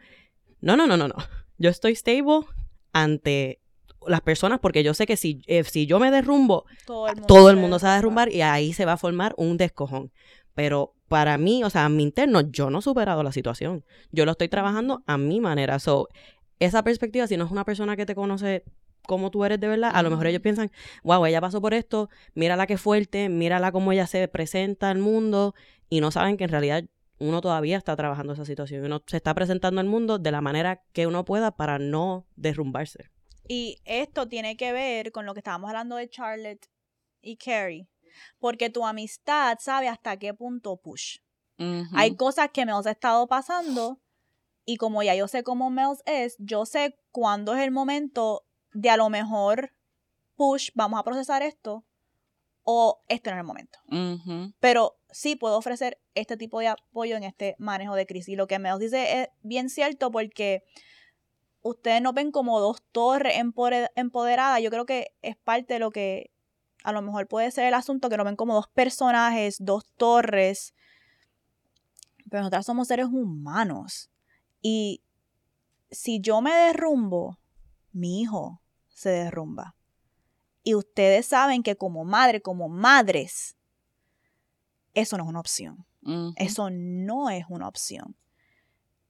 [0.62, 1.16] No, no, no, no, no.
[1.58, 2.46] Yo estoy stable
[2.92, 3.60] ante
[4.08, 7.28] las personas porque yo sé que si, eh, si yo me derrumbo, todo el mundo,
[7.28, 10.12] todo el mundo se va a derrumbar y ahí se va a formar un descojón.
[10.54, 13.86] Pero para mí, o sea, a mi interno, yo no he superado la situación.
[14.12, 15.78] Yo lo estoy trabajando a mi manera.
[15.78, 16.10] So,
[16.58, 18.64] esa perspectiva, si no es una persona que te conoce
[19.04, 20.72] como tú eres de verdad, a lo mejor ellos piensan,
[21.04, 25.54] wow, ella pasó por esto, mírala qué fuerte, mírala cómo ella se presenta al mundo,
[25.88, 26.84] y no saben que en realidad
[27.20, 30.82] uno todavía está trabajando esa situación, uno se está presentando al mundo de la manera
[30.94, 33.12] que uno pueda para no derrumbarse.
[33.48, 36.66] Y esto tiene que ver con lo que estábamos hablando de Charlotte
[37.22, 37.88] y Carrie
[38.40, 41.20] porque tu amistad sabe hasta qué punto push.
[41.94, 44.00] Hay cosas que me ha estado pasando
[44.66, 48.90] y como ya yo sé cómo Mels es, yo sé cuándo es el momento de
[48.90, 49.74] a lo mejor
[50.36, 51.86] push, vamos a procesar esto
[52.64, 53.80] o esto no es el momento.
[54.60, 58.36] Pero sí puedo ofrecer este tipo de apoyo en este manejo de crisis.
[58.36, 60.64] Lo que Mels dice es bien cierto porque
[61.62, 64.62] ustedes no ven como dos torres empoderadas.
[64.62, 66.33] Yo creo que es parte de lo que
[66.84, 70.74] a lo mejor puede ser el asunto que lo ven como dos personajes, dos torres,
[72.30, 74.10] pero nosotras somos seres humanos.
[74.62, 75.02] Y
[75.92, 77.40] si yo me derrumbo,
[77.92, 79.76] mi hijo se derrumba.
[80.64, 83.56] Y ustedes saben que como madre, como madres,
[84.94, 85.86] eso no es una opción.
[86.36, 88.18] Eso no es una opción.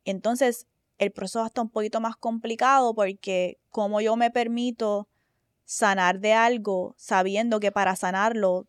[0.05, 0.67] Entonces,
[0.99, 5.07] el proceso es hasta un poquito más complicado porque como yo me permito
[5.65, 8.67] sanar de algo sabiendo que para sanarlo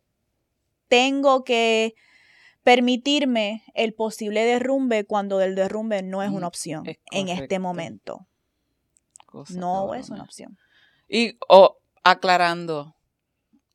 [0.87, 1.95] tengo que
[2.63, 8.27] permitirme el posible derrumbe cuando el derrumbe no es una opción en este momento.
[9.49, 10.57] no es una opción.
[11.07, 12.95] Y oh, aclarando,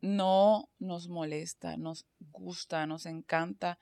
[0.01, 3.79] no nos molesta, nos gusta, nos encanta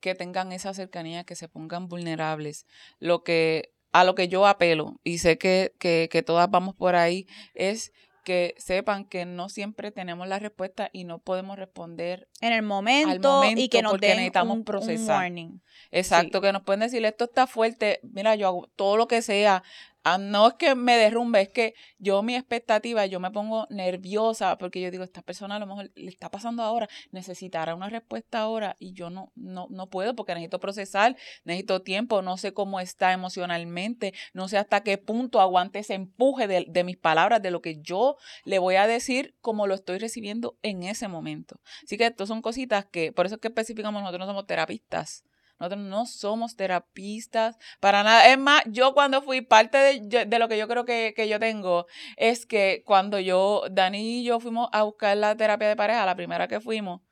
[0.00, 2.66] que tengan esa cercanía, que se pongan vulnerables.
[2.98, 6.94] Lo que, a lo que yo apelo, y sé que, que, que todas vamos por
[6.94, 12.52] ahí, es que sepan que no siempre tenemos la respuesta y no podemos responder en
[12.52, 15.22] el momento, y que nos porque den necesitamos un, un procesar.
[15.22, 15.62] warning.
[15.90, 19.62] Exacto, que nos pueden decir, esto está fuerte, mira, yo hago todo lo que sea.
[20.04, 24.58] Ah, no es que me derrumbe, es que yo mi expectativa, yo me pongo nerviosa
[24.58, 28.40] porque yo digo, esta persona a lo mejor le está pasando ahora, necesitará una respuesta
[28.40, 32.80] ahora y yo no, no, no puedo porque necesito procesar, necesito tiempo, no sé cómo
[32.80, 37.52] está emocionalmente, no sé hasta qué punto aguante ese empuje de, de mis palabras, de
[37.52, 41.60] lo que yo le voy a decir como lo estoy recibiendo en ese momento.
[41.84, 45.24] Así que estas son cositas que, por eso es que especificamos, nosotros no somos terapistas.
[45.60, 48.26] Nosotros no somos terapistas para nada.
[48.26, 51.38] Es más, yo cuando fui, parte de, de lo que yo creo que, que yo
[51.38, 56.04] tengo es que cuando yo, Dani y yo fuimos a buscar la terapia de pareja,
[56.04, 57.02] la primera que fuimos,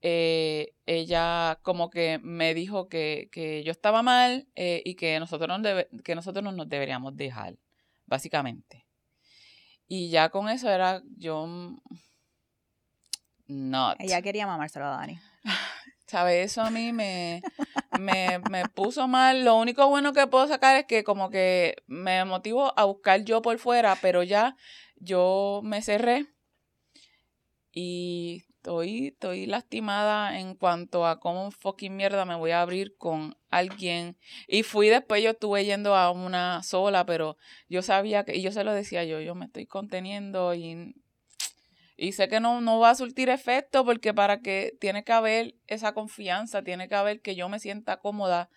[0.00, 5.48] eh, ella como que me dijo que, que yo estaba mal eh, y que nosotros,
[5.48, 7.56] nos debe- que nosotros no nos deberíamos dejar,
[8.06, 8.86] básicamente.
[9.86, 11.46] Y ya con eso era yo...
[13.48, 13.96] Not.
[14.00, 15.18] Ella quería mamárselo a Dani.
[16.06, 16.52] ¿Sabes?
[16.52, 17.42] Eso a mí me,
[17.98, 19.44] me, me puso mal.
[19.44, 23.42] Lo único bueno que puedo sacar es que como que me motivo a buscar yo
[23.42, 24.56] por fuera, pero ya
[24.96, 26.26] yo me cerré
[27.72, 33.36] y estoy, estoy lastimada en cuanto a cómo fucking mierda me voy a abrir con
[33.50, 34.16] alguien.
[34.48, 37.36] Y fui después, yo estuve yendo a una sola, pero
[37.68, 40.94] yo sabía que, y yo se lo decía yo, yo me estoy conteniendo y
[41.96, 45.54] y sé que no, no va a surtir efecto porque para que tiene que haber
[45.66, 48.50] esa confianza, tiene que haber que yo me sienta cómoda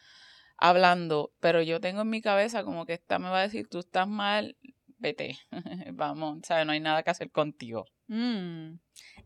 [0.58, 3.80] hablando, pero yo tengo en mi cabeza como que esta me va a decir, tú
[3.80, 4.58] estás mal,
[4.98, 5.38] vete,
[5.94, 6.66] vamos, ¿sabes?
[6.66, 7.86] No hay nada que hacer contigo.
[8.08, 8.74] Mm.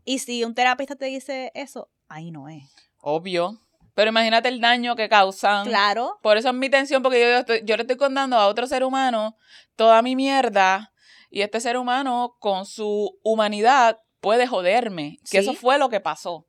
[0.04, 2.62] Y si un terapista te dice eso, ahí no es.
[3.00, 3.60] Obvio.
[3.94, 5.66] Pero imagínate el daño que causan.
[5.66, 6.18] Claro.
[6.20, 8.82] Por eso es mi tensión, porque yo, estoy- yo le estoy contando a otro ser
[8.84, 9.36] humano
[9.76, 10.92] toda mi mierda
[11.34, 15.18] y este ser humano con su humanidad puede joderme.
[15.28, 16.46] Que eso fue lo que pasó.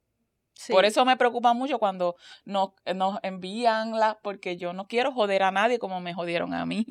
[0.53, 0.71] Sí.
[0.71, 2.15] Por eso me preocupa mucho cuando
[2.45, 6.67] nos, nos envían las, porque yo no quiero joder a nadie como me jodieron a
[6.67, 6.85] mí.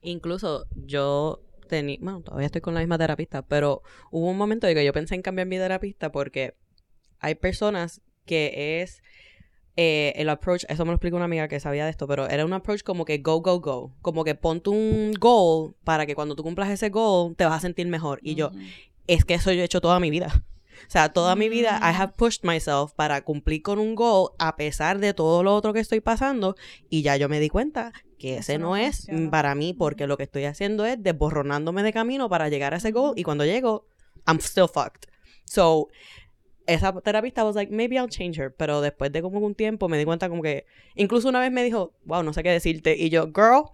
[0.00, 4.74] Incluso yo tenía, bueno, todavía estoy con la misma terapista, pero hubo un momento de
[4.74, 6.56] que yo pensé en cambiar mi terapista porque
[7.18, 9.02] hay personas que es
[9.76, 12.44] eh, el approach, eso me lo explicó una amiga que sabía de esto, pero era
[12.44, 16.34] un approach como que go, go, go, como que ponte un goal para que cuando
[16.34, 18.18] tú cumplas ese goal te vas a sentir mejor.
[18.22, 18.50] Y yo,
[19.06, 20.44] es que eso yo he hecho toda mi vida.
[20.86, 22.00] O sea, toda mi vida I Mm.
[22.00, 25.80] have pushed myself para cumplir con un goal a pesar de todo lo otro que
[25.80, 26.54] estoy pasando
[26.90, 29.30] y ya yo me di cuenta que ese no no, es funciona.
[29.30, 32.92] para mí porque lo que estoy haciendo es desborronándome de camino para llegar a ese
[32.92, 33.86] goal y cuando llego
[34.26, 35.08] I'm still fucked.
[35.46, 35.88] So
[36.66, 39.98] esa terapista was like maybe I'll change her, pero después de como un tiempo me
[39.98, 40.64] di cuenta como que
[40.94, 43.64] incluso una vez me dijo, "Wow, no sé qué decirte." Y yo, "Girl,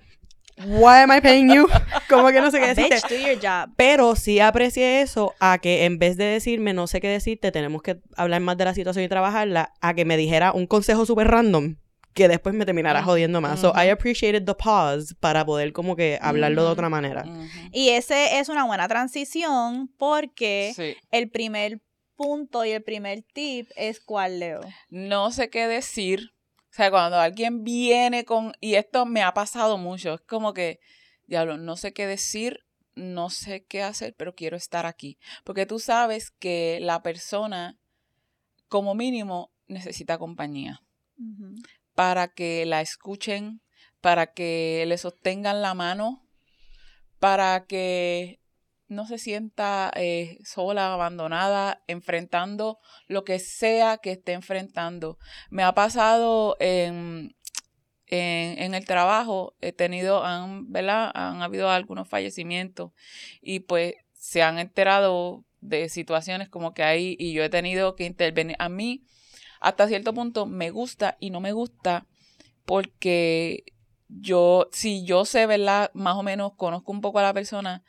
[0.58, 1.66] why am I paying you?"
[2.08, 2.94] como que no sé qué decirte.
[2.96, 3.70] Bitch, do your job.
[3.76, 7.82] Pero sí aprecié eso a que en vez de decirme no sé qué decirte, tenemos
[7.82, 11.28] que hablar más de la situación y trabajarla, a que me dijera un consejo súper
[11.28, 11.76] random
[12.14, 13.58] que después me terminara Ujú, jodiendo más.
[13.60, 13.80] So ujú.
[13.80, 17.22] I appreciated the pause para poder como que hablarlo de Ujú, otra manera.
[17.24, 17.48] ujú.
[17.72, 20.94] Y ese es una buena transición porque Sí.
[21.10, 21.80] el primer
[22.16, 24.60] punto y el primer tip es cuál, Leo.
[24.88, 26.32] no sé qué decir.
[26.70, 30.80] O sea, cuando alguien viene con, y esto me ha pasado mucho, es como que,
[31.26, 32.60] diablo, no sé qué decir,
[32.94, 35.18] no sé qué hacer, pero quiero estar aquí.
[35.44, 37.78] Porque tú sabes que la persona,
[38.68, 40.82] como mínimo, necesita compañía
[41.94, 43.60] para que la escuchen,
[44.00, 46.26] para que le sostengan la mano,
[47.18, 48.40] para que
[48.92, 55.18] no se sienta eh, sola, abandonada, enfrentando lo que sea que esté enfrentando.
[55.50, 57.34] Me ha pasado en,
[58.06, 61.10] en, en el trabajo, he tenido, han, ¿verdad?
[61.14, 62.92] Han habido algunos fallecimientos
[63.40, 68.04] y pues se han enterado de situaciones como que hay y yo he tenido que
[68.04, 68.56] intervenir.
[68.58, 69.04] A mí,
[69.60, 72.06] hasta cierto punto, me gusta y no me gusta
[72.64, 73.64] porque
[74.08, 75.90] yo, si yo sé, ¿verdad?
[75.94, 77.82] Más o menos conozco un poco a la persona,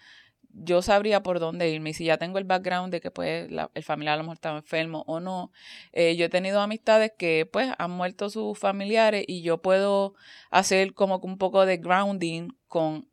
[0.54, 1.92] yo sabría por dónde irme.
[1.92, 4.36] Y si ya tengo el background de que pues la- el familiar a lo mejor
[4.36, 5.52] estaba enfermo o no,
[5.92, 10.16] eh, yo he tenido amistades que pues han muerto sus familiares y yo puedo
[10.52, 13.10] hacer como que un poco de grounding con,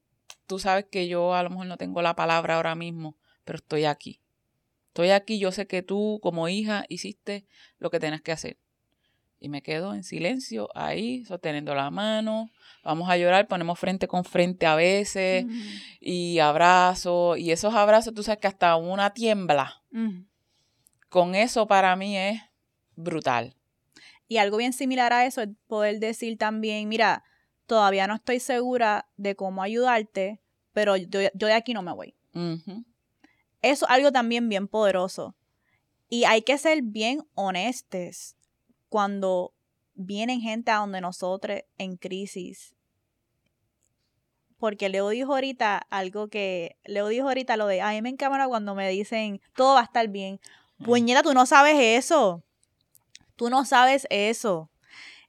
[0.47, 3.85] tú sabes que yo a lo mejor no tengo la palabra ahora mismo, pero estoy
[3.85, 4.21] aquí.
[4.89, 7.47] Estoy aquí, yo sé que tú como hija hiciste
[7.79, 8.59] lo que tenías que hacer.
[9.43, 12.51] Y me quedo en silencio ahí, sosteniendo la mano.
[12.85, 15.47] Vamos a llorar, ponemos frente con frente a veces
[15.99, 17.37] y abrazo.
[17.37, 19.83] Y esos abrazos, tú sabes que hasta una tiembla.
[21.09, 22.43] Con eso para mí es
[22.97, 23.57] brutal.
[24.29, 27.25] Y algo bien similar a eso es poder decir también, mira,
[27.67, 30.41] todavía no estoy segura de cómo ayudarte,
[30.73, 32.15] pero yo, yo de aquí no me voy.
[33.63, 35.35] Eso es algo también bien poderoso.
[36.11, 38.37] Y hay que ser bien honestos
[38.91, 39.55] cuando
[39.95, 42.75] vienen gente a donde nosotros en crisis.
[44.59, 48.47] Porque Leo dijo ahorita algo que, Leo dijo ahorita lo de, a mí me encanta
[48.47, 50.39] cuando me dicen, todo va a estar bien.
[50.85, 52.43] Puñeta, tú no sabes eso.
[53.37, 54.71] Tú no sabes eso.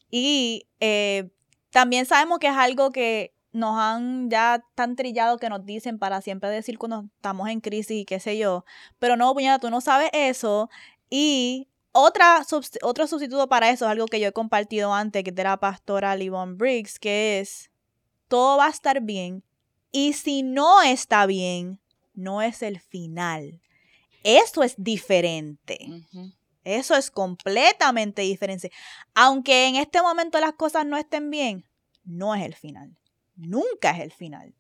[0.10, 1.30] Y eh,
[1.70, 6.22] también sabemos que es algo que nos han ya tan trillado que nos dicen para
[6.22, 8.66] siempre decir cuando estamos en crisis y qué sé yo.
[9.00, 10.70] Pero no, puñeta, tú no sabes eso.
[11.10, 12.46] Y otra,
[12.82, 15.60] otro sustituto para eso es algo que yo he compartido antes, que es de la
[15.60, 17.72] pastora Livon Briggs, que es,
[18.28, 19.44] todo va a estar bien.
[19.92, 21.80] Y si no está bien,
[22.14, 23.62] no es el final.
[24.24, 25.88] Eso es diferente.
[26.64, 28.72] Eso es completamente diferente.
[29.14, 31.66] Aunque en este momento las cosas no estén bien,
[32.04, 32.96] no es el final.
[33.36, 34.54] Nunca es el final.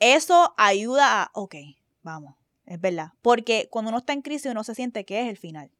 [0.00, 1.54] Eso ayuda a, ok,
[2.02, 2.34] vamos,
[2.66, 3.12] es verdad.
[3.22, 5.70] Porque cuando uno está en crisis uno se siente que es el final.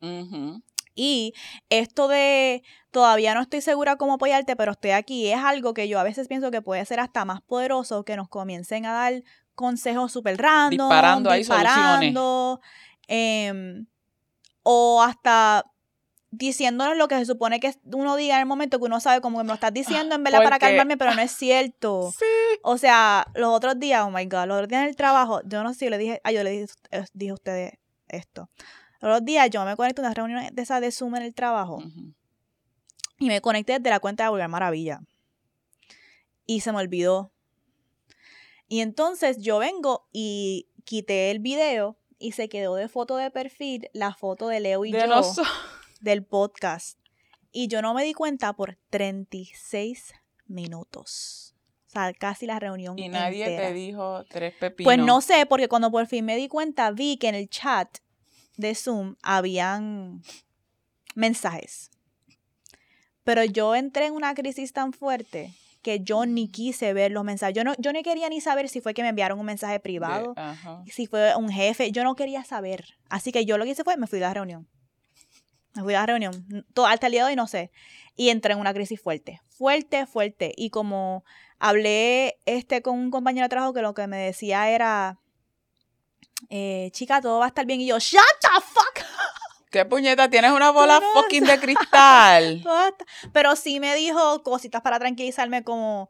[0.94, 1.34] Y
[1.70, 5.98] esto de todavía no estoy segura cómo apoyarte, pero estoy aquí, es algo que yo
[5.98, 9.24] a veces pienso que puede ser hasta más poderoso que nos comiencen a dar
[9.54, 10.88] consejos súper random.
[10.88, 12.60] Disparando ahí disparando,
[13.08, 13.86] em,
[14.62, 15.64] o hasta
[16.36, 19.38] diciéndonos lo que se supone que uno diga en el momento que uno sabe como
[19.38, 22.12] que me lo estás diciendo en verdad para calmarme, pero no es cierto.
[22.62, 25.62] O sea, los otros días, oh my God, los otros días en el trabajo, yo
[25.62, 27.72] no sé si le dije, ah, yo le dije, eh, dije a ustedes
[28.08, 28.50] esto.
[29.00, 31.34] Los otros días yo me conecto a una reunión de esas de Zoom en el
[31.34, 31.82] trabajo
[33.18, 35.00] y me conecté desde la cuenta de Vulgar Maravilla.
[36.46, 37.30] Y se me olvidó.
[38.68, 43.88] Y entonces yo vengo y quité el video y se quedó de foto de perfil
[43.92, 45.42] la foto de Leo y De yo noso-
[46.04, 46.98] del podcast.
[47.50, 50.12] Y yo no me di cuenta por 36
[50.46, 51.54] minutos.
[51.86, 52.98] O sea, casi la reunión.
[52.98, 53.68] Y nadie entera.
[53.68, 54.84] te dijo tres pepinos.
[54.84, 57.98] Pues no sé, porque cuando por fin me di cuenta, vi que en el chat
[58.56, 60.22] de Zoom habían
[61.14, 61.90] mensajes.
[63.22, 67.54] Pero yo entré en una crisis tan fuerte que yo ni quise ver los mensajes.
[67.54, 69.80] Yo no, yo no quería ni saber si fue que me enviaron un mensaje De-
[69.80, 70.34] privado,
[70.86, 71.92] si fue un jefe.
[71.92, 72.84] Yo no quería saber.
[73.08, 74.66] Así que yo lo que hice fue, me fui a la reunión.
[75.74, 76.66] Me fui a la reunión.
[76.72, 77.70] Todo, hasta el día de hoy no sé.
[78.16, 79.40] Y entré en una crisis fuerte.
[79.48, 80.52] Fuerte, fuerte.
[80.56, 81.24] Y como
[81.58, 85.18] hablé este con un compañero de trabajo que lo que me decía era,
[86.48, 87.80] eh, chica, todo va a estar bien.
[87.80, 89.04] Y yo, shut the fuck
[89.74, 90.30] ¿Qué puñeta?
[90.30, 92.60] Tienes una bola no fucking de cristal.
[92.62, 93.06] Todo va a estar-".
[93.32, 96.08] Pero sí me dijo cositas para tranquilizarme como,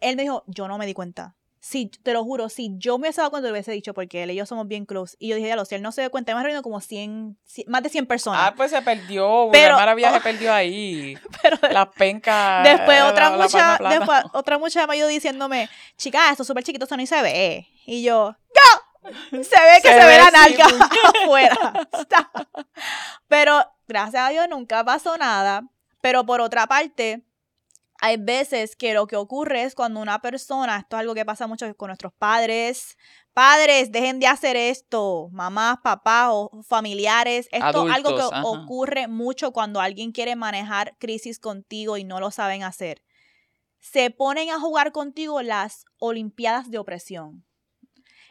[0.00, 1.36] él me dijo, yo no me di cuenta.
[1.70, 4.30] Sí, te lo juro, si yo me hubiese dado cuenta, lo hubiese dicho, porque él
[4.30, 5.16] y yo somos bien close.
[5.18, 7.36] Y yo dije, ya lo sé, él no se dio cuenta, hemos reunido como 100,
[7.44, 8.40] 100 más de 100 personas.
[8.42, 9.50] Ah, pues se perdió.
[9.52, 11.18] Pero- Pero, Maravilla se perdió ahí.
[11.42, 12.64] pero Las pencas.
[12.64, 13.96] Después otra la- la mucha, plana.
[13.98, 17.66] después otra mucha me ayudó diciéndome, chica, esto es súper chiquito, esto ni se ve.
[17.84, 19.10] Y yo, ¡No!
[19.30, 20.66] Se ve que se, Se ve, la nalga
[21.22, 21.72] afuera.
[23.28, 25.62] Pero gracias a Dios nunca pasó nada.
[26.00, 27.22] Pero por otra parte,
[28.00, 31.46] hay veces que lo que ocurre es cuando una persona, esto es algo que pasa
[31.46, 32.96] mucho con nuestros padres,
[33.32, 38.42] padres, dejen de hacer esto, mamás, papás o familiares, esto es algo que ajá.
[38.44, 43.02] ocurre mucho cuando alguien quiere manejar crisis contigo y no lo saben hacer.
[43.80, 47.44] Se ponen a jugar contigo las Olimpiadas de opresión.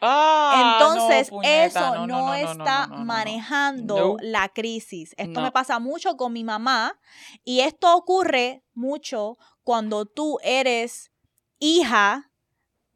[0.00, 5.14] Ah, Entonces, no, puñeta, eso no, no, está manejando la crisis.
[5.16, 6.98] Esto me pasa mucho con mi mamá
[7.44, 9.38] y esto ocurre mucho
[9.68, 11.12] cuando tú eres
[11.58, 12.32] hija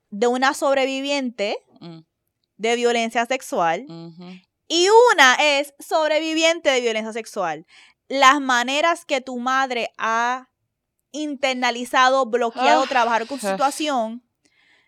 [0.08, 1.98] de una sobreviviente Mm,
[2.56, 3.84] de violencia sexual
[4.68, 7.66] y una es sobreviviente de violencia sexual.
[8.08, 10.48] Las maneras que tu madre ha
[11.10, 12.88] internalizado, bloqueado Ah.
[12.88, 14.22] trabajar con su situación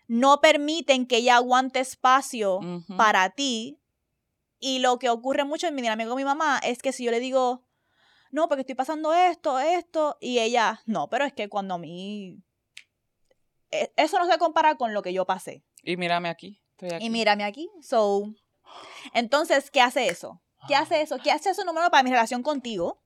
[0.07, 2.61] no permiten que ella aguante espacio
[2.97, 3.79] para ti.
[4.59, 7.11] Y lo que ocurre mucho en mi dinámica con mi mamá es que si yo
[7.11, 7.64] le digo,
[8.35, 12.37] no, porque estoy pasando esto, esto, y ella, no, pero es que cuando a mí...
[13.71, 15.63] e- Eso no se compara con lo que yo pasé.
[15.81, 16.61] Y mírame aquí.
[16.71, 17.05] Estoy aquí.
[17.05, 17.69] Y mírame aquí.
[17.81, 18.33] So,
[19.13, 20.41] entonces, ¿qué hace eso?
[20.67, 21.17] ¿Qué hace eso?
[21.23, 23.01] ¿Qué hace eso número para mi relación contigo?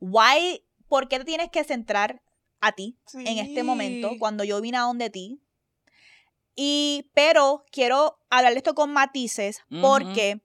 [0.00, 2.22] Why, ¿Por qué te tienes que centrar
[2.60, 5.40] a ti en este momento cuando yo vine a donde ti?
[6.54, 10.42] Y, pero quiero hablar de esto con matices porque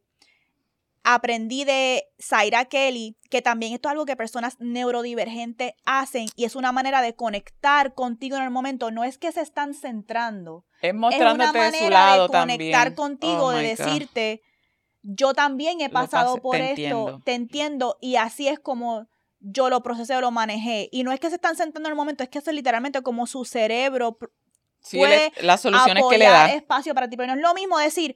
[1.16, 6.55] aprendí de Zaira Kelly que también esto es algo que personas neurodivergentes hacen y es
[6.55, 8.91] una manera de conectar contigo en el momento.
[8.91, 12.38] No es que se están centrando, Es es una mostrándote de su manera lado de
[12.38, 12.95] conectar también.
[12.95, 13.78] contigo, Oh de God.
[13.86, 14.41] decirte,
[15.01, 17.22] yo también he pasado por te esto, entiendo.
[17.24, 19.08] te entiendo, y así es como
[19.39, 20.89] yo lo procesé o lo manejé.
[20.91, 23.01] Y no es que se están sentando en el momento, es que eso es literalmente
[23.03, 24.18] como su cerebro
[24.82, 26.47] Sí, puede le- las soluciones que le da.
[26.53, 27.16] espacio para ti.
[27.18, 28.16] Pero no es lo mismo decir,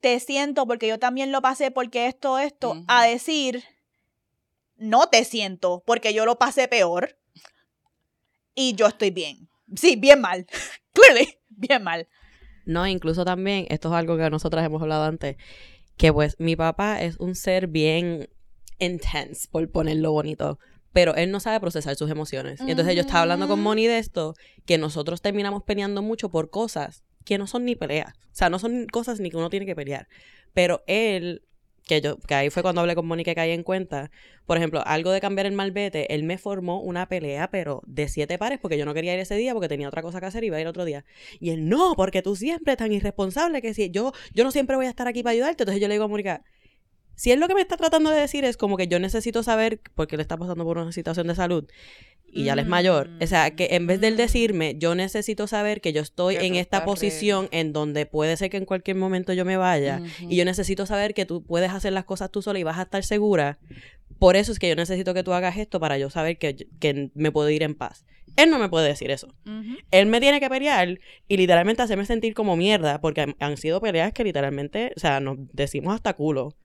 [0.00, 3.64] te siento porque yo también lo pasé porque esto, esto, a decir,
[4.76, 7.18] no te siento porque yo lo pasé peor
[8.54, 9.48] y yo estoy bien.
[9.76, 10.46] Sí, bien mal.
[10.92, 12.08] Clearly, bien mal.
[12.64, 15.36] No, incluso también, esto es algo que nosotras hemos hablado antes,
[15.96, 18.28] que pues mi papá es un ser bien
[18.78, 20.58] intense, por ponerlo bonito,
[20.92, 22.60] pero él no sabe procesar sus emociones.
[22.60, 23.60] Y entonces yo estaba hablando con.
[23.60, 24.34] Moni de esto,
[24.66, 28.12] que nosotros terminamos peleando mucho por cosas que no son ni peleas.
[28.12, 30.08] O sea, no son cosas ni que uno tiene que pelear.
[30.52, 31.44] Pero él,
[31.86, 34.10] que yo, que ahí fue cuando hablé con Moni que caí en cuenta,
[34.46, 38.36] por ejemplo, algo de cambiar el malvete, él me formó una pelea, pero de siete
[38.36, 40.48] pares, porque yo no quería ir ese día porque tenía otra cosa que hacer y
[40.48, 41.04] iba a ir otro día.
[41.38, 44.86] Y él, no, porque tú siempre tan irresponsable que si yo, yo no siempre voy
[44.86, 45.62] a estar aquí para ayudarte.
[45.62, 46.42] Entonces yo le digo a Mónica,
[47.14, 49.80] si él lo que me está tratando de decir es como que yo necesito saber,
[49.94, 51.68] porque él está pasando por una situación de salud
[52.32, 55.46] y ya él es mayor, o sea, que en vez de él decirme, yo necesito
[55.46, 58.96] saber que yo estoy Que en esta posición en donde puede ser que en cualquier
[58.96, 62.42] momento yo me vaya y yo necesito saber que tú puedes hacer las cosas tú
[62.42, 63.58] sola y vas a estar segura.
[64.18, 67.10] Por eso es que yo necesito que tú hagas esto para yo saber que, que
[67.14, 68.04] me puedo ir en paz.
[68.36, 69.34] Él no me puede decir eso
[69.90, 73.80] él me tiene que pelear y literalmente hacerme sentir como mierda, porque han, han sido
[73.80, 76.56] peleas que literalmente, o sea, nos decimos hasta culo.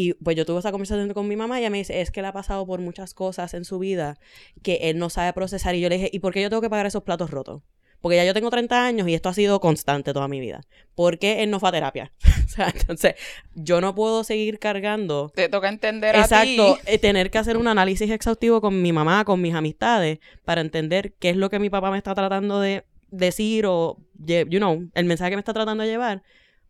[0.00, 2.20] Y pues yo tuve esa conversación con mi mamá y ella me dice, es que
[2.20, 4.16] él ha pasado por muchas cosas en su vida
[4.62, 5.74] que él no sabe procesar.
[5.74, 7.62] Y yo le dije, ¿y por qué yo tengo que pagar esos platos rotos?
[8.00, 10.60] Porque ya yo tengo 30 años y esto ha sido constante toda mi vida.
[10.94, 12.12] ¿Por qué él no fue a terapia?
[12.46, 13.16] o sea, entonces,
[13.56, 16.80] yo no puedo seguir cargando Te toca entender a Exacto, ti.
[16.86, 21.14] eh, tener que hacer un análisis exhaustivo con mi mamá, con mis amistades, para entender
[21.18, 25.06] qué es lo que mi papá me está tratando de decir o, you know, el
[25.06, 26.22] mensaje que me está tratando de llevar,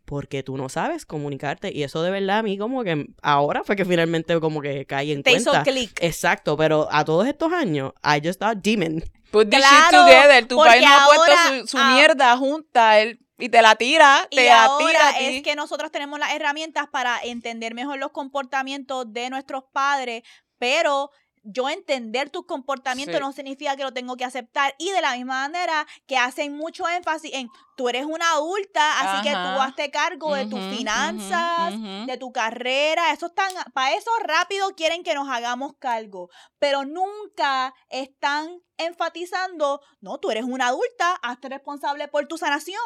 [0.09, 1.71] porque tú no sabes comunicarte.
[1.71, 5.13] Y eso de verdad a mí como que ahora fue que finalmente como que caí
[5.13, 5.53] en Te hizo.
[6.01, 9.05] Exacto, pero a todos estos años, I just thought demon.
[9.31, 10.49] Put this Claro, shit together.
[10.49, 11.93] Tu país no ha puesto su, su ah.
[11.95, 15.25] mierda junta él, y te la tira, Y te la tira ahora a ti.
[15.27, 20.23] es que nosotros tenemos las herramientas para entender mejor los comportamientos de nuestros padres,
[20.59, 21.11] pero
[21.51, 23.21] yo entender tus comportamientos Sí.
[23.21, 24.75] no significa que lo tengo que aceptar.
[24.79, 29.29] Y de la misma manera que hacen mucho énfasis en tú eres una adulta, así
[29.29, 31.73] que tú hazte cargo de tus finanzas,
[32.07, 33.13] de tu carrera.
[33.13, 36.29] Eso están, para eso rápido quieren que nos hagamos cargo.
[36.59, 42.81] Pero nunca están enfatizando, no, tú eres una adulta, hazte responsable por tu sanación.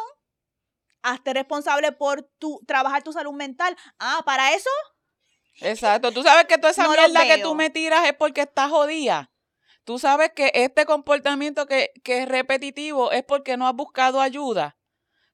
[1.03, 3.77] Hazte responsable por tu trabajar tu salud mental.
[3.99, 4.71] Ah, para eso
[5.61, 6.12] Exacto.
[6.12, 9.30] Tú sabes que toda esa No mierda que tú me tiras es porque estás jodida.
[9.84, 14.76] Tú sabes que este comportamiento que, que es repetitivo es porque no has buscado ayuda.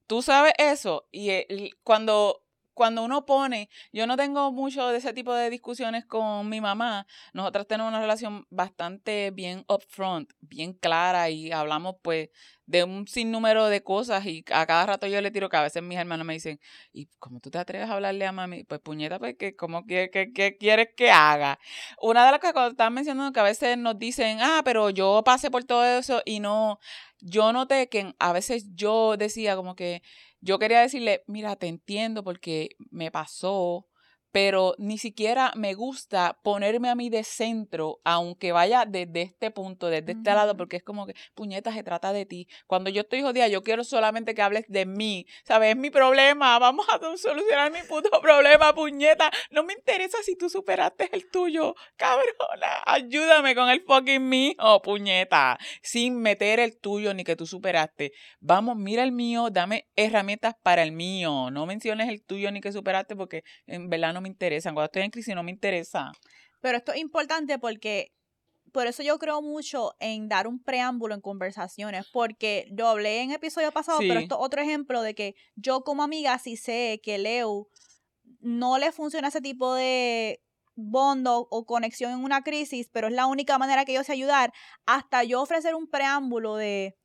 [0.06, 1.06] Tú sabes eso.
[1.10, 2.42] Y el- cuando,
[2.78, 7.08] cuando uno pone, yo no tengo mucho de ese tipo de discusiones con mi mamá.
[7.32, 12.30] Nosotras tenemos una relación bastante bien upfront, bien clara y hablamos pues
[12.66, 15.82] de un sinnúmero de cosas y a cada rato yo le tiro que a veces
[15.82, 16.60] mis hermanos me dicen,
[16.92, 18.62] ¿y cómo tú te atreves a hablarle a mami?
[18.62, 21.58] Pues puñeta, pues que ¿cómo que, que quieres que haga?
[22.00, 25.22] Una de las cosas cuando estaban mencionando que a veces nos dicen, ah, pero yo
[25.24, 26.78] pasé por todo eso y no,
[27.20, 30.02] yo noté que a veces yo decía como que
[30.40, 33.87] yo quería decirle, mira, te entiendo porque me pasó,
[34.32, 39.88] pero ni siquiera me gusta ponerme a mí de centro, aunque vaya desde este punto,
[39.88, 42.48] desde este lado, porque es como que, puñeta, se trata de ti.
[42.66, 45.70] Cuando yo estoy jodida, yo quiero solamente que hables de mí, ¿sabes?
[45.70, 49.30] Es mi problema, vamos a solucionar mi puto problema, puñeta.
[49.50, 52.82] No me interesa si tú superaste el tuyo, cabrona.
[52.86, 58.12] Ayúdame con el fucking mío, puñeta, sin meter el tuyo ni que tú superaste.
[58.40, 61.50] Vamos, mira el mío, dame herramientas para el mío.
[61.50, 64.74] No menciones el tuyo ni que superaste porque en verdad no me interesan.
[64.74, 66.12] Cuando estoy en crisis no me interesa.
[66.60, 68.12] Pero esto es importante porque
[68.72, 73.32] por eso yo creo mucho en dar un preámbulo en conversaciones, porque lo hablé en
[73.32, 77.18] episodio pasado, pero esto es otro ejemplo de que yo como amiga sí sé que
[77.18, 77.68] Leo
[78.40, 80.40] no le funciona ese tipo de
[80.74, 84.52] bondo o conexión en una crisis, pero es la única manera que yo sé ayudar,
[84.86, 86.96] hasta yo ofrecer un preámbulo de,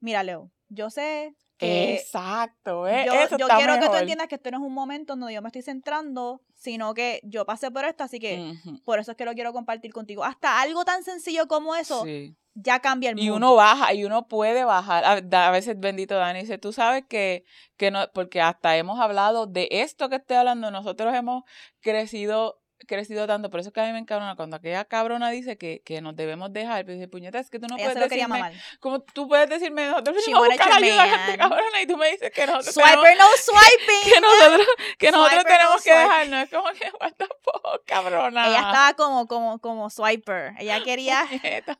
[0.00, 3.04] mira Leo, yo sé que Exacto, ¿eh?
[3.06, 5.32] yo, Eso yo está quiero que tú entiendas que esto no es un momento donde
[5.34, 8.54] yo me estoy centrando, sino que yo pasé por esto, así que
[8.84, 10.24] por eso es que lo quiero compartir contigo.
[10.24, 12.36] Hasta algo tan sencillo como eso sí.
[12.54, 13.36] ya cambia el Y mundo.
[13.48, 15.04] uno baja, y uno puede bajar.
[15.04, 17.44] A, a veces, bendito Dani, dice, tú sabes que,
[17.76, 21.42] que no, porque hasta hemos hablado de esto que estoy hablando, nosotros hemos
[21.80, 25.56] crecido crecido tanto, por eso es que a mí me encabrona cuando aquella cabrona dice
[25.58, 28.02] que, que nos debemos dejar, pero dice, puñeta, es que tú no Ella se puedes
[28.04, 28.52] lo quería decirme, mamar.
[28.80, 31.48] como tú puedes decirme, nosotros She venimos a buscar ayuda, gente man.
[31.50, 34.12] cabrona, y tú me dices que nosotros tenemos, Swiper no swiping.
[34.12, 34.66] que nosotros,
[34.98, 35.98] que nosotros Swiper, no tenemos que swipe.
[36.02, 38.46] dejarnos, es como que, what the fuck, cabrona.
[38.48, 40.52] Ella estaba como, como, como swiper.
[40.58, 41.76] Ella quería Puñeta.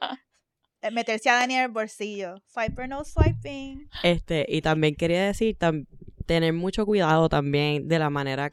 [0.93, 2.35] meterse a Dani en el bolsillo.
[2.47, 3.89] Swiper no swiping.
[4.03, 5.87] Este, y también quería decir, tam-
[6.27, 8.53] tener mucho cuidado también de la manera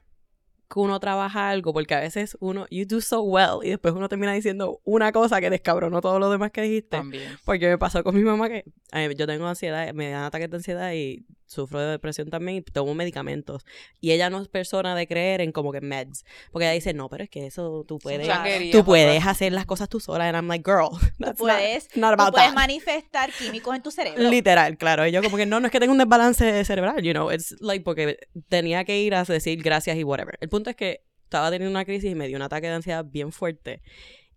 [0.69, 4.07] que uno trabaja algo, porque a veces uno, you do so well, y después uno
[4.07, 6.97] termina diciendo una cosa que descabronó todo lo demás que dijiste.
[6.97, 7.37] También.
[7.43, 10.57] Porque me pasó con mi mamá que eh, yo tengo ansiedad, me dan ataques de
[10.57, 13.65] ansiedad y sufro de depresión también y tomo medicamentos.
[13.99, 16.23] Y ella no es persona de creer en como que meds.
[16.51, 18.27] Porque ella dice, no, pero es que eso tú puedes,
[18.71, 19.31] tú puedes papá.
[19.31, 20.27] hacer las cosas tú sola.
[20.27, 20.89] And I'm like, girl,
[21.19, 22.55] that's puedes, not, not about puedes that.
[22.55, 24.29] manifestar químicos en tu cerebro.
[24.29, 25.07] Literal, claro.
[25.07, 27.31] Y yo como que no, no es que tenga un desbalance cerebral, you know.
[27.31, 30.37] It's like porque tenía que ir a decir gracias y whatever.
[30.41, 33.05] El punto es que estaba teniendo una crisis y me dio un ataque de ansiedad
[33.05, 33.81] bien fuerte.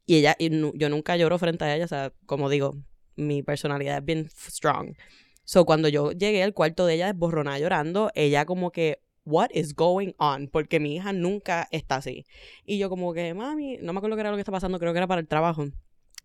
[0.07, 2.75] Y ella, y yo nunca lloro frente a ella, o sea, como digo,
[3.17, 4.95] mi personalidad es bien strong.
[5.53, 9.75] So, cuando yo llegué al cuarto de ella desborronada llorando, ella como que, what is
[9.75, 10.49] going on?
[10.49, 12.25] Porque mi hija nunca está así.
[12.65, 14.95] Y yo como que, mami, no me acuerdo qué era lo que está pasando, creo
[14.95, 15.67] que era para el trabajo.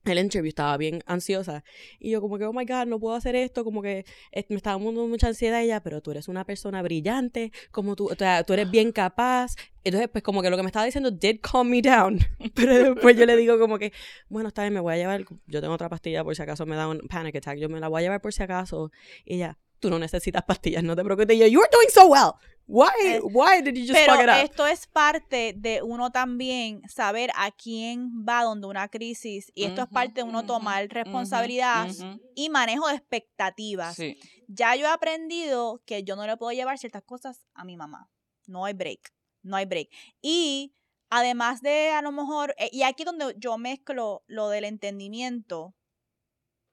[0.06, 1.64] El interview estaba bien ansiosa.
[2.00, 4.56] Y yo como que, oh my God, no puedo hacer esto, como que eh, me
[4.56, 8.43] estaba dando mucha ansiedad ella, pero tú eres una persona brillante, como tú, o sea,
[8.43, 9.56] tú eres bien capaz.
[9.84, 12.20] Entonces, pues como que lo que me estaba diciendo did calm me down.
[12.56, 13.93] Pero después yo le digo como que,
[14.28, 16.76] bueno, está bien, me voy a llevar, yo tengo otra pastilla por si acaso me
[16.76, 18.91] da un panic attack, yo me la voy a llevar por si acaso.
[19.24, 21.36] Y ella, tú no necesitas pastillas, no te preocupes.
[21.36, 22.34] Y yo, you're doing so well.
[22.70, 24.43] Why, Eh, why did you just Pero fuck it up?
[24.43, 29.84] esto es parte de uno también saber a quién va donde una crisis y esto
[29.84, 31.88] es parte de uno tomar responsabilidad
[32.36, 33.95] y manejo de expectativas.
[33.95, 34.20] Sí.
[34.49, 38.09] Ya yo he aprendido que yo no le puedo llevar ciertas cosas a mi mamá.
[38.47, 39.13] No hay break,
[39.43, 39.89] no hay break.
[40.22, 40.74] Y
[41.09, 45.74] además de a lo mejor, eh, y aquí es donde yo mezclo lo del entendimiento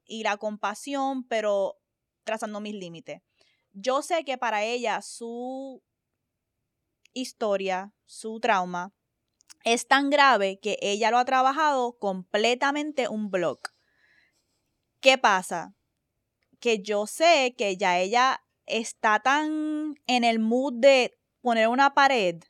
[0.07, 1.78] y la compasión, pero
[2.24, 3.22] trazando mis límites.
[3.75, 5.83] Yo sé que para ella su
[7.12, 8.95] historia, su trauma,
[9.64, 13.59] es tan grave que ella lo ha trabajado completamente un blog.
[15.01, 15.75] ¿Qué pasa?
[16.61, 22.43] Que yo sé que ya ella está tan en el mood de poner una pared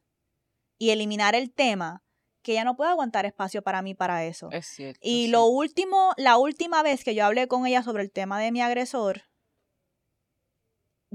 [0.79, 2.05] y eliminar el tema
[2.43, 4.51] que ella no puede aguantar espacio para mí para eso.
[4.53, 5.01] Es cierto.
[5.03, 5.29] Y sí.
[5.29, 8.61] lo último, la última vez que yo hablé con ella sobre el tema de mi
[8.61, 9.23] agresor,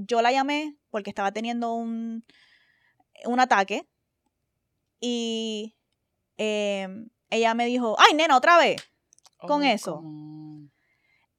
[0.06, 2.24] yo la llamé porque estaba teniendo un,
[3.24, 3.88] un ataque
[5.00, 5.76] y
[6.36, 8.82] em, ella me dijo, ay nena, otra vez.
[9.38, 10.02] con Oh, eso.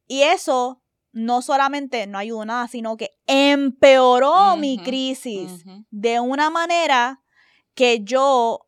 [0.08, 0.82] Y eso
[1.14, 7.24] no solamente no ayudó nada, sino que empeoró mi crisis de una manera
[7.76, 8.68] que yo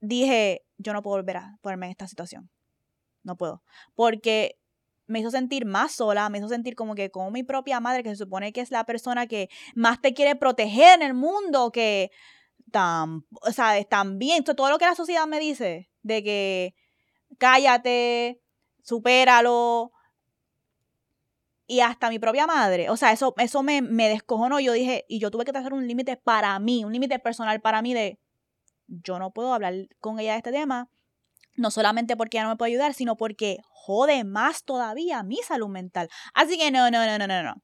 [0.00, 2.50] dije, yo no puedo volver a ponerme en esta situación.
[3.22, 3.62] No puedo.
[3.94, 4.59] Porque
[5.10, 8.10] me hizo sentir más sola, me hizo sentir como que con mi propia madre, que
[8.10, 12.10] se supone que es la persona que más te quiere proteger en el mundo, que
[12.70, 16.74] tan, sea, también, todo lo que la sociedad me dice, de que
[17.38, 18.40] cállate,
[18.82, 19.92] supéralo,
[21.66, 22.90] y hasta mi propia madre.
[22.90, 24.58] O sea, eso, eso me, me descojonó.
[24.58, 27.80] Yo dije, y yo tuve que trazar un límite para mí, un límite personal para
[27.80, 28.18] mí de,
[28.88, 30.90] yo no puedo hablar con ella de este tema,
[31.56, 35.68] no solamente porque ella no me puede ayudar, sino porque jode más todavía mi salud
[35.68, 36.08] mental.
[36.34, 37.54] Así que no, no, no, no, no, no.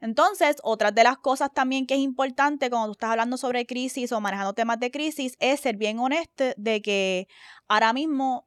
[0.00, 4.12] Entonces, otra de las cosas también que es importante cuando tú estás hablando sobre crisis
[4.12, 7.26] o manejando temas de crisis es ser bien honesto de que
[7.68, 8.46] ahora mismo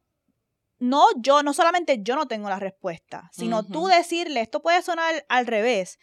[0.80, 5.26] no yo, no solamente yo no tengo la respuesta, sino tú decirle, esto puede sonar
[5.30, 5.98] al revés,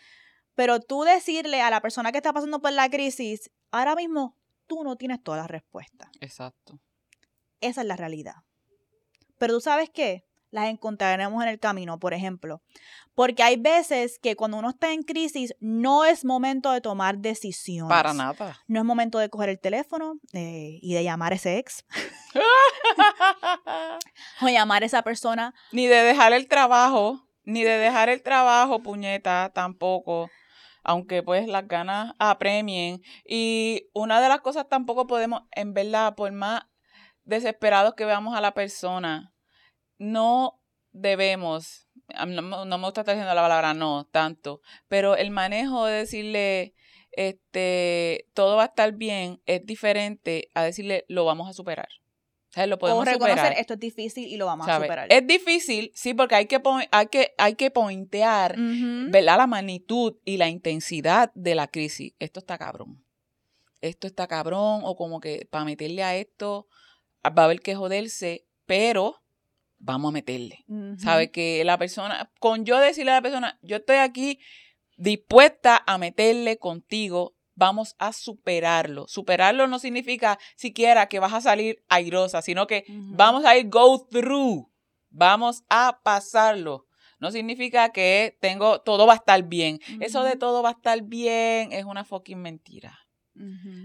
[0.55, 4.83] pero tú decirle a la persona que está pasando por la crisis, ahora mismo tú
[4.83, 6.11] no tienes todas las respuestas.
[6.21, 6.81] Exacto.
[7.61, 8.35] Esa es la realidad.
[9.39, 10.25] Pero tú sabes qué?
[10.51, 12.63] Las encontraremos en el camino, por ejemplo.
[13.15, 17.89] Porque hay veces que cuando uno está en crisis no es momento de tomar decisiones.
[17.89, 18.61] Para nada.
[18.67, 21.85] No es momento de coger el teléfono eh, y de llamar a ese ex
[24.43, 25.55] o llamar a esa persona.
[25.73, 30.31] ni de dejar el trabajo, ni de dejar el trabajo, puñeta, tampoco.
[30.83, 33.01] Aunque pues las ganas apremien.
[33.27, 36.63] Y una de las cosas tampoco podemos, en verdad, por más
[37.25, 39.33] desesperados que veamos a la persona,
[39.99, 40.61] no
[40.93, 41.89] debemos,
[42.27, 45.95] no, me- no me gusta estar diciendo la palabra no tanto, pero el manejo de
[45.99, 46.75] decirle,
[47.13, 51.89] este, todo va a estar bien, es diferente a decirle, lo vamos a superar.
[52.51, 53.59] O sea, lo podemos o reconocer superar.
[53.59, 55.13] esto es difícil y lo vamos a superar.
[55.13, 56.63] Es difícil, sí, porque hay que,
[56.93, 58.55] hay que, hay que pointear.
[59.11, 59.39] ¿verdad?
[59.39, 62.15] La magnitud y la intensidad de la crisis.
[62.21, 63.05] Esto está cabrón.
[63.81, 66.69] Esto está cabrón, o como que para meterle a esto,
[67.31, 69.23] va a haber que joderse, pero
[69.79, 70.65] vamos a meterle.
[70.99, 71.31] ¿Sabe?
[71.31, 74.39] Que la persona, con yo decirle a la persona, yo estoy aquí
[74.97, 79.07] dispuesta a meterle contigo, vamos a superarlo.
[79.09, 84.07] Superarlo no significa siquiera que vas a salir airosa, sino que vamos a ir go
[84.11, 84.71] through,
[85.11, 86.87] vamos a pasarlo.
[87.21, 89.81] No significa que tengo, todo va a estar bien.
[90.01, 92.99] Eso de todo va a estar bien es una fucking mentira.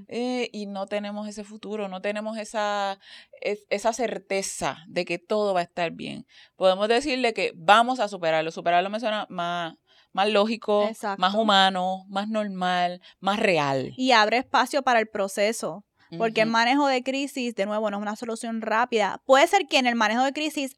[0.07, 2.99] Eh, y no tenemos ese futuro, no tenemos esa,
[3.41, 6.25] es- esa certeza de que todo va a estar bien.
[6.55, 8.51] Podemos decirle que vamos a superarlo.
[8.51, 9.75] Superarlo me suena más,
[10.13, 10.87] más lógico,
[11.17, 13.93] más humano, más normal, más real.
[13.97, 15.83] Y abre espacio para el proceso.
[16.17, 19.21] Porque el manejo de crisis, de nuevo, no es una solución rápida.
[19.25, 20.75] Puede ser que en el manejo de crisis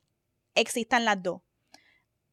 [0.56, 1.42] existan las dos.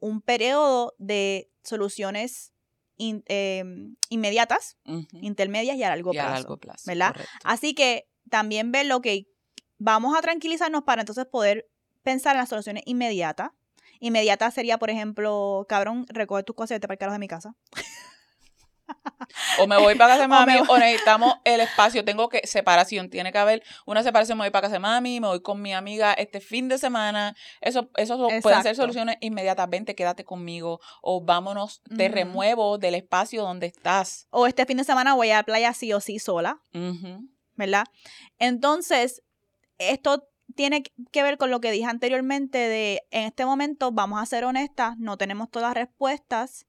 [0.00, 2.52] Un periodo de soluciones
[2.98, 4.76] in- em, inmediatas,
[5.12, 6.34] intermedias y a largo Y a plazo.
[6.34, 7.12] largo plazo, ¿verdad?
[7.12, 7.32] correcto.
[7.44, 9.26] Así que también ver lo que
[9.78, 11.68] vamos a tranquilizarnos para entonces poder
[12.02, 13.50] pensar en las soluciones inmediatas.
[14.00, 17.54] Inmediata sería, por ejemplo, cabrón, recoge tus cosas y vete para de mi casa.
[19.58, 23.30] O me voy para casa de mami, o, necesitamos el espacio, tengo que, separación, tiene
[23.30, 26.12] que haber una separación, me voy para casa de mami, me voy con mi amiga
[26.14, 31.22] este fin de semana, eso, eso so- pueden ser soluciones inmediatas, vente, quédate conmigo, o
[31.22, 34.26] vámonos, te remuevo del espacio donde estás.
[34.30, 36.62] O este fin de semana voy a la playa sí o sí sola.
[37.54, 37.84] ¿verdad?
[38.38, 39.22] Entonces,
[39.78, 40.82] esto tiene
[41.12, 44.96] que ver con lo que dije anteriormente de, en este momento, vamos a ser honestas,
[44.96, 46.66] no tenemos todas las respuestas,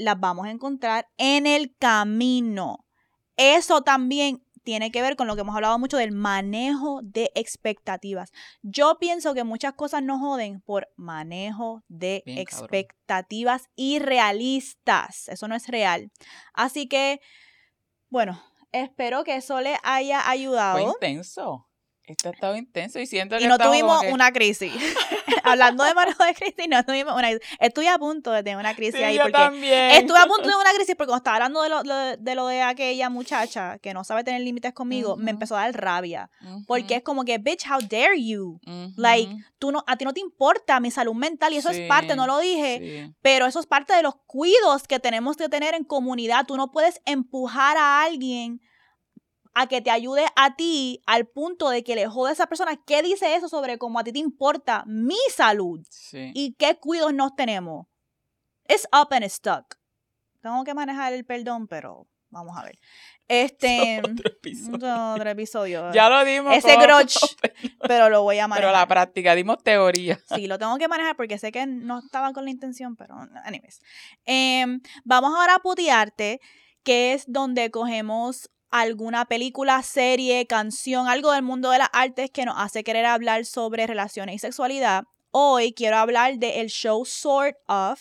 [0.00, 2.86] las vamos a encontrar en el camino.
[3.36, 8.30] Eso también tiene que ver con lo que hemos hablado mucho del manejo de expectativas.
[8.62, 12.64] Yo pienso que muchas cosas nos joden por manejo de Bien, cabrón.
[12.64, 15.28] expectativas irrealistas.
[15.28, 16.10] Eso no es real.
[16.52, 17.20] Así que,
[18.10, 18.42] bueno,
[18.72, 20.92] espero que eso le haya Fue ayudado.
[20.92, 21.66] intenso.
[22.10, 24.72] Esto ha estado intenso y siento que Y no tuvimos que- una crisis.
[25.44, 27.48] Hablando de manejo de crisis, no tuvimos una crisis.
[27.60, 29.90] Estuve a punto de tener una crisis Sí, ahí yo porque también.
[29.92, 32.46] Estuve a punto de una crisis porque cuando estaba hablando de lo, lo- de lo
[32.48, 36.30] de aquella muchacha que no sabe tener límites conmigo, me empezó a dar rabia.
[36.66, 38.60] Porque es como que, bitch, how dare you?
[38.96, 41.88] like, Tú no, a ti no te importa mi salud mental y eso Sí, es
[41.88, 43.14] parte, no lo dije, sí.
[43.20, 46.46] pero eso es parte de los cuidos que tenemos que tener en comunidad.
[46.46, 48.60] Tú no puedes empujar a alguien
[49.54, 52.80] a que te ayude a ti al punto de que le jode a esa persona.
[52.86, 56.30] ¿Qué dice eso sobre cómo a ti te importa mi salud Sí.
[56.34, 57.86] y qué cuidos nos tenemos?
[58.68, 59.76] It's up and stuck.
[60.40, 62.78] Tengo que manejar el perdón, pero vamos a ver.
[63.26, 64.00] Este.
[64.04, 65.14] Otro episodio.
[65.14, 65.92] Otro episodio.
[65.92, 66.54] Ya lo dimos.
[66.54, 67.18] Ese grudge,
[67.86, 68.88] pero lo voy a Pero la manejar.
[68.88, 70.18] práctica, dimos teoría.
[70.34, 73.80] Sí, lo tengo que manejar porque sé que no estaba con la intención, pero anyways.
[74.24, 76.40] Em, vamos ahora a putearte,
[76.82, 82.44] que es donde cogemos alguna película, serie, canción, algo del mundo de las artes que
[82.44, 85.04] nos hace querer hablar sobre relaciones y sexualidad.
[85.30, 88.00] Hoy quiero hablar del show Sort of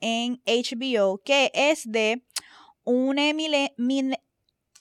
[0.00, 2.22] en HBO, que es de
[2.84, 3.32] una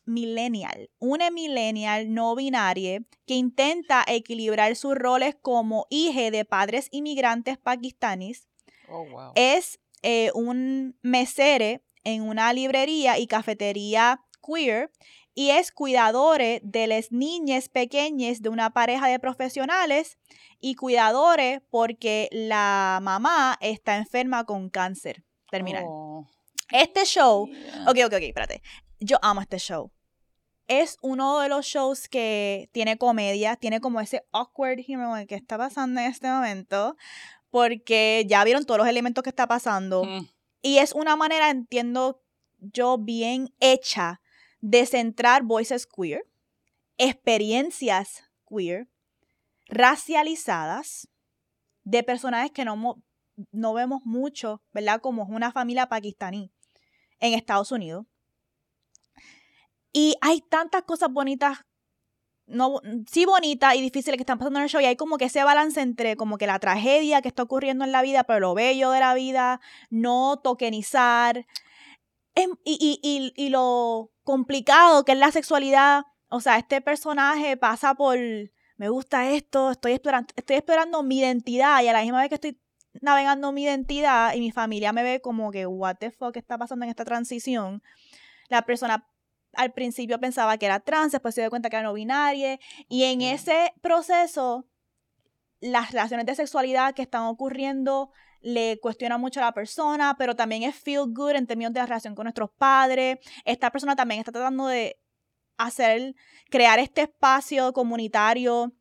[0.05, 7.57] millennial, una millennial no binaria que intenta equilibrar sus roles como hija de padres inmigrantes
[7.57, 8.47] pakistaníes.
[8.89, 9.31] Oh, wow.
[9.35, 14.91] Es eh, un mesere en una librería y cafetería queer
[15.35, 20.17] y es cuidadore de las niñas pequeñas de una pareja de profesionales
[20.59, 25.83] y cuidadores porque la mamá está enferma con cáncer terminal.
[25.87, 26.27] Oh,
[26.71, 27.83] Este show yeah.
[27.87, 28.61] Ok, ok, ok, espérate.
[28.99, 29.91] Yo amo este show.
[30.67, 35.57] Es uno de los shows que tiene comedia, tiene como ese awkward humor que está
[35.57, 36.95] pasando en este momento,
[37.49, 40.05] porque ya vieron todos los elementos que está pasando.
[40.05, 40.27] Mm,
[40.61, 42.21] Y es una manera, entiendo
[42.59, 44.21] yo, bien hecha
[44.63, 46.25] de centrar voices queer,
[46.97, 48.87] experiencias queer,
[49.67, 51.09] racializadas,
[51.83, 53.03] de personajes que no,
[53.51, 55.01] no vemos mucho, ¿verdad?
[55.01, 56.49] Como es una familia pakistaní
[57.19, 58.05] en Estados Unidos.
[59.91, 61.57] Y hay tantas cosas bonitas,
[62.45, 62.79] no,
[63.11, 64.79] sí bonitas y difíciles que están pasando en el show.
[64.79, 67.91] Y hay como que ese balance entre como que la tragedia que está ocurriendo en
[67.91, 69.59] la vida, pero lo bello de la vida,
[69.89, 71.45] no tokenizar.
[72.33, 76.05] Em- y, y, y, y lo complicado que es la sexualidad.
[76.29, 78.17] O sea, este personaje pasa por,
[78.77, 82.35] me gusta esto, estoy explorando, estoy explorando mi identidad y a la misma vez que
[82.35, 82.59] estoy
[83.01, 86.85] navegando mi identidad y mi familia me ve como que, what the fuck está pasando
[86.85, 87.83] en esta transición.
[88.49, 89.07] La persona
[89.53, 93.03] al principio pensaba que era trans, después se dio cuenta que era no binaria y
[93.03, 94.65] en ese proceso
[95.59, 98.11] las relaciones de sexualidad que están ocurriendo
[98.43, 101.85] le cuestiona mucho a la persona, pero también es feel good en términos de la
[101.85, 103.17] relación con nuestros padres.
[103.45, 104.99] Esta persona también está tratando de
[105.57, 106.13] hacer,
[106.49, 108.73] crear este espacio comunitario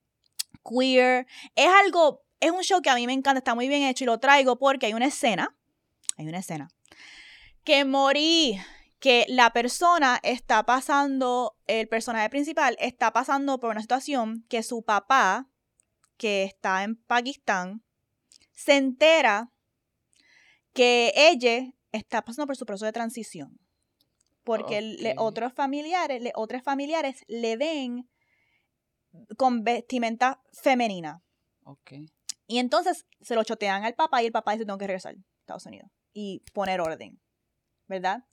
[0.68, 1.26] queer.
[1.54, 4.08] Es algo, es un show que a mí me encanta, está muy bien hecho y
[4.08, 5.56] lo traigo porque hay una escena,
[6.16, 6.68] hay una escena,
[7.64, 8.58] que morí,
[8.98, 14.82] que la persona está pasando, el personaje principal está pasando por una situación que su
[14.82, 15.48] papá,
[16.16, 17.82] que está en Pakistán,
[18.52, 19.51] se entera
[20.72, 23.58] que ella está pasando por su proceso de transición.
[24.44, 28.08] Porque le- otros familiares, le, otros familiares le ven
[29.36, 31.22] con vestimenta femenina.
[32.46, 35.18] Y entonces se lo chotean al papá y el papá dice, tengo que regresar a
[35.40, 37.20] Estados Unidos y poner orden,
[37.86, 38.24] ¿verdad?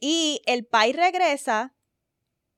[0.00, 1.74] Y el país regresa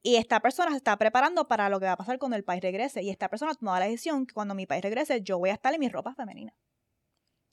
[0.02, 2.62] y esta persona se está preparando para lo que va a pasar cuando el país
[2.62, 3.02] regrese.
[3.02, 5.72] Y esta persona tomó la decisión que cuando mi país regrese yo voy a estar
[5.74, 6.54] en mi ropa femenina.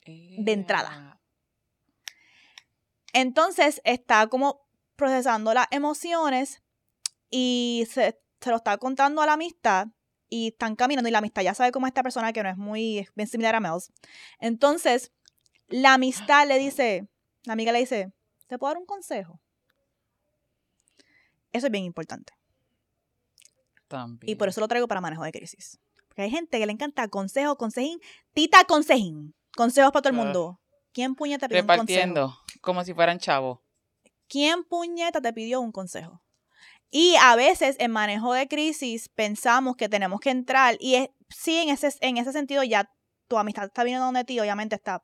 [0.04, 1.20] De entrada.
[3.12, 6.62] Entonces está como procesando las emociones
[7.30, 9.88] y se, se lo está contando a la amistad
[10.28, 12.56] y están caminando y la amistad ya sabe cómo es esta persona que no es
[12.56, 13.92] muy es bien similar a Mels.
[14.38, 15.12] Entonces
[15.68, 17.08] la amistad le dice,
[17.44, 18.12] la amiga le dice,
[18.46, 19.40] ¿te puedo dar un consejo?
[21.52, 22.32] Eso es bien importante.
[23.88, 24.30] También.
[24.30, 25.78] Y por eso lo traigo para manejo de crisis.
[26.08, 28.00] Porque hay gente que le encanta consejo, consejín,
[28.32, 29.34] tita consejín.
[29.56, 30.60] Consejos para todo el mundo.
[30.92, 32.38] ¿Quién puñeta pidió un consejo?
[32.60, 33.60] Como si fueran chavos.
[34.28, 36.22] ¿Quién puñeta te pidió un consejo?
[36.90, 41.56] Y a veces en manejo de crisis pensamos que tenemos que entrar y es, sí,
[41.56, 42.90] en ese, en ese sentido ya
[43.28, 45.02] tu amistad está viniendo donde ti, obviamente está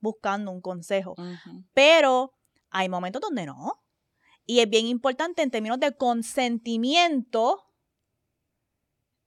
[0.00, 1.14] buscando un consejo.
[1.72, 2.34] Pero
[2.70, 3.82] hay momentos donde no.
[4.44, 7.64] Y es bien importante en términos de consentimiento.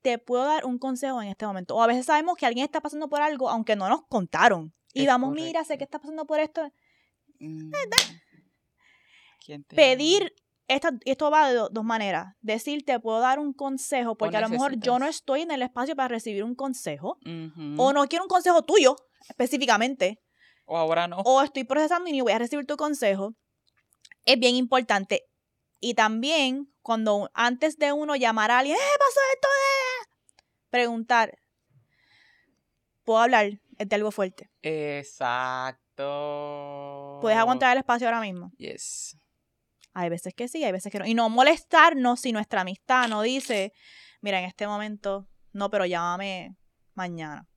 [0.02, 1.76] Te puedo dar un consejo en este momento.
[1.76, 4.74] O a veces sabemos que alguien está pasando por algo, aunque no nos contaron.
[4.94, 6.62] Y Es vamos, mira, sé que está pasando por esto.
[7.40, 7.72] Mm.
[9.46, 10.34] ¿Quién te- Pedir,
[10.68, 12.36] esta, esto va de do- dos maneras.
[12.42, 15.62] Decir, te puedo dar un consejo, porque a lo mejor yo no estoy en el
[15.62, 17.18] espacio para recibir un consejo.
[17.78, 18.96] O no quiero un consejo tuyo,
[19.30, 20.22] específicamente.
[20.66, 21.18] O ahora no.
[21.24, 23.36] o estoy procesando y ni voy a recibir tu consejo,
[24.26, 25.24] es bien importante.
[25.80, 29.48] Y también, cuando antes de uno llamar a alguien, ¡eh, pasó esto!
[29.48, 29.87] eh",
[30.70, 31.38] Preguntar,
[33.04, 33.60] ¿puedo hablar?
[33.78, 34.50] Es de algo fuerte.
[34.62, 35.98] Exacto.
[37.22, 38.52] ¿Puedes aguantar el espacio ahora mismo?
[38.58, 39.18] Yes.
[39.94, 41.06] Hay veces que sí, hay veces que no.
[41.06, 43.74] Y no molestarnos si nuestra amistad no dice,
[44.22, 46.56] mira, en este momento, no, pero llámame
[46.94, 47.48] mañana.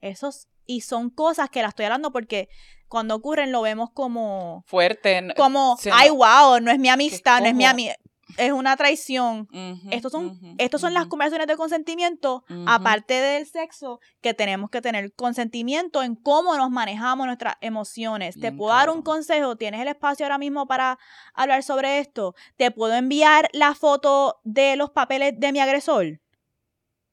[0.00, 2.48] Esos, y son cosas que las estoy hablando porque
[2.88, 5.32] cuando ocurren lo vemos como Fuerte.
[5.36, 7.94] como, ay, wow, no es mi amistad, no es mi amiga,
[8.36, 9.48] es una traición.
[9.52, 14.80] Ujú, Estos son, estos son las conversaciones de consentimiento, aparte del sexo, que tenemos que
[14.80, 18.38] tener consentimiento en cómo nos manejamos nuestras emociones.
[18.38, 20.98] Te puedo dar un consejo, tienes el espacio ahora mismo para
[21.34, 22.34] hablar sobre esto.
[22.56, 26.20] Te puedo enviar la foto de los papeles de mi agresor.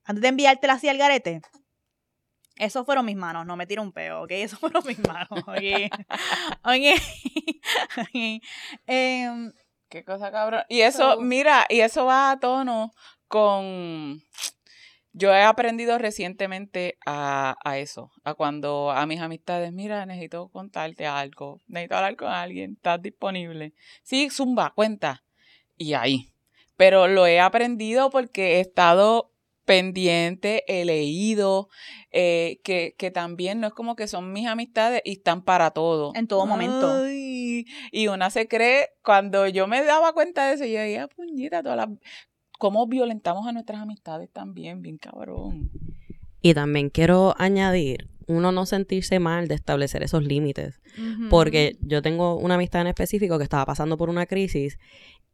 [0.05, 1.41] Antes de enviártela así al garete.
[2.55, 4.31] Esos fueron mis manos, no me tiro un peo, ¿ok?
[4.31, 5.47] Esos fueron mis manos, ¿ok?
[6.63, 7.01] ok.
[7.97, 8.41] Ok.
[8.87, 9.53] Em,
[9.89, 10.61] Qué cosa cabrón.
[10.69, 12.93] Y eso, So- mira, y eso va a tono
[13.27, 14.21] con...
[15.11, 21.07] Yo he aprendido recientemente a, a eso, a cuando a mis amistades, mira, necesito contarte
[21.07, 23.73] algo, necesito hablar con alguien, ¿estás disponible?
[24.03, 25.23] Sí, zumba, cuenta.
[25.77, 26.29] Y ahí.
[26.77, 29.31] Pero lo he aprendido porque he estado
[29.69, 31.69] pendiente, he leído,
[32.09, 36.11] eh, que, que también no es como que son mis amistades y están para todo.
[36.15, 36.91] En todo momento.
[36.91, 41.61] Ay, y una se cree, cuando yo me daba cuenta de eso, yo decía, puñita,
[41.61, 41.87] todas las...
[42.57, 45.69] cómo violentamos a nuestras amistades también, bien cabrón.
[46.41, 50.81] Y también quiero añadir, uno no sentirse mal de establecer esos límites.
[51.29, 54.79] Porque yo tengo una amistad en específico que estaba pasando por una crisis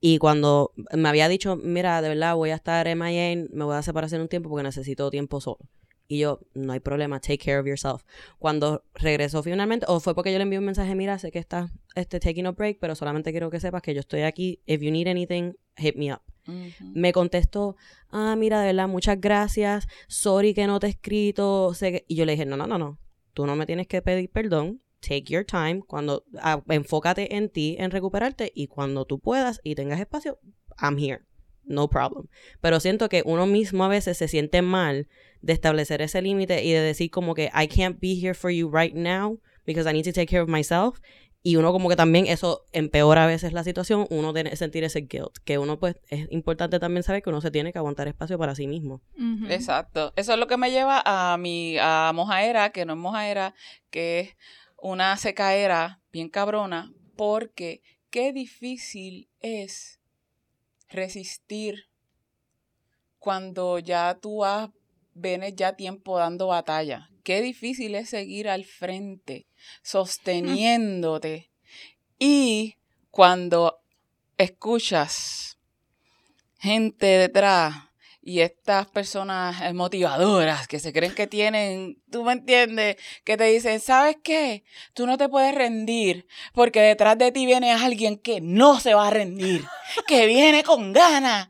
[0.08, 3.76] y cuando me había dicho, mira, de verdad voy a estar en MIA, me voy
[3.76, 5.58] a separar en un tiempo porque necesito tiempo solo.
[6.08, 8.04] Y yo, no hay problema, take care of yourself.
[8.38, 11.72] Cuando regresó finalmente, o fue porque yo le envié un mensaje, mira, sé que estás
[11.96, 14.62] este, taking a break, pero solamente quiero que sepas que yo estoy aquí.
[14.68, 16.22] If you need anything, hit me up.
[16.94, 17.76] Me contestó,
[18.12, 21.74] ah, mira, de verdad, muchas gracias, sorry que no te he escrito.
[21.74, 22.06] sé que-".
[22.08, 23.00] Y yo le dije, no, no, no, no,
[23.34, 27.76] tú no me tienes que pedir perdón, take your time, cuando ah, enfócate en ti,
[27.80, 30.40] en recuperarte, y cuando tú puedas y tengas espacio,
[30.82, 31.22] I'm here,
[31.64, 32.28] no problem.
[32.62, 35.08] Pero siento que uno mismo a veces se siente mal
[35.42, 38.70] de establecer ese límite y de decir como que I can't be here for you
[38.70, 41.00] right now because I need to take care of myself.
[41.48, 45.02] Y uno como que también eso empeora a veces la situación, uno tiene sentir ese
[45.02, 48.40] guilt, que uno pues es importante también saber que uno se tiene que aguantar espacio
[48.40, 49.04] para sí mismo.
[49.48, 50.12] Exacto.
[50.16, 53.54] Eso es lo que me lleva a mi a mojaera, que no es mojaera,
[53.92, 54.30] que es
[54.86, 57.82] una secaera bien cabrona, porque
[58.12, 60.00] qué difícil es
[60.90, 61.90] resistir
[63.18, 64.70] cuando ya tú has,
[65.16, 67.10] vienes ya tiempo dando batalla.
[67.24, 69.48] Qué difícil es seguir al frente,
[69.82, 71.50] sosteniéndote.
[72.20, 72.76] Y
[73.10, 73.80] cuando
[74.38, 75.58] escuchas
[76.60, 77.74] gente detrás
[78.28, 83.44] y estas personas eh, motivadoras que se creen que tienen, tú me entiendes, que te
[83.44, 84.64] dicen, ¿sabes qué?
[84.96, 89.08] Tú no te puedes rendir porque detrás de ti viene alguien que no se va
[89.08, 89.64] a rendir,
[90.08, 91.50] que viene con ganas.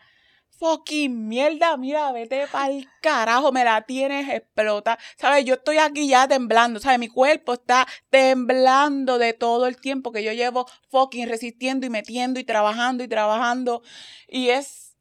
[0.58, 4.98] Fucking mierda, mira, vete pa'l carajo, me la tienes explota.
[5.18, 5.46] ¿Sabes?
[5.46, 7.00] Yo estoy aquí ya temblando, ¿sabes?
[7.00, 12.40] Mi cuerpo está temblando de todo el tiempo que yo llevo fucking resistiendo y metiendo
[12.40, 13.82] y trabajando y trabajando.
[14.28, 14.95] Y es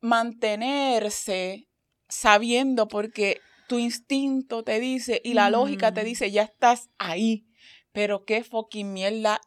[0.00, 1.68] mantenerse
[2.08, 7.46] sabiendo porque tu instinto te dice y la lógica te dice, ya estás ahí.
[7.92, 9.40] Pero qué fucking mierda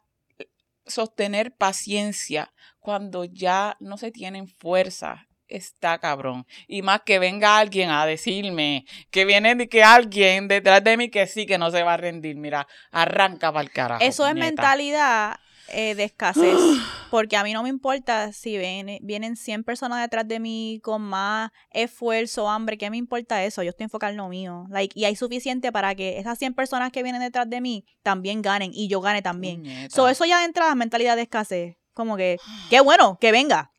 [0.86, 5.26] sostener paciencia cuando ya no se tienen fuerza.
[5.48, 6.46] Está cabrón.
[6.66, 11.10] Y más que venga alguien a decirme que viene de que alguien detrás de mí
[11.10, 12.36] que sí, que no se va a rendir.
[12.36, 14.02] Mira, arranca para el carajo.
[14.02, 15.36] Eso es mentalidad
[15.72, 16.56] eh, de escasez,
[17.10, 21.02] porque a mí no me importa si viene, vienen 100 personas detrás de mí con
[21.02, 23.62] más esfuerzo, hambre, ¿qué me importa eso?
[23.62, 24.66] Yo estoy enfocado en lo mío.
[24.70, 28.42] Like, y hay suficiente para que esas 100 personas que vienen detrás de mí también
[28.42, 29.90] ganen y yo gane también.
[29.90, 31.76] So, eso ya entra la mentalidad de escasez.
[31.94, 32.38] Como que,
[32.70, 33.72] qué bueno, que venga.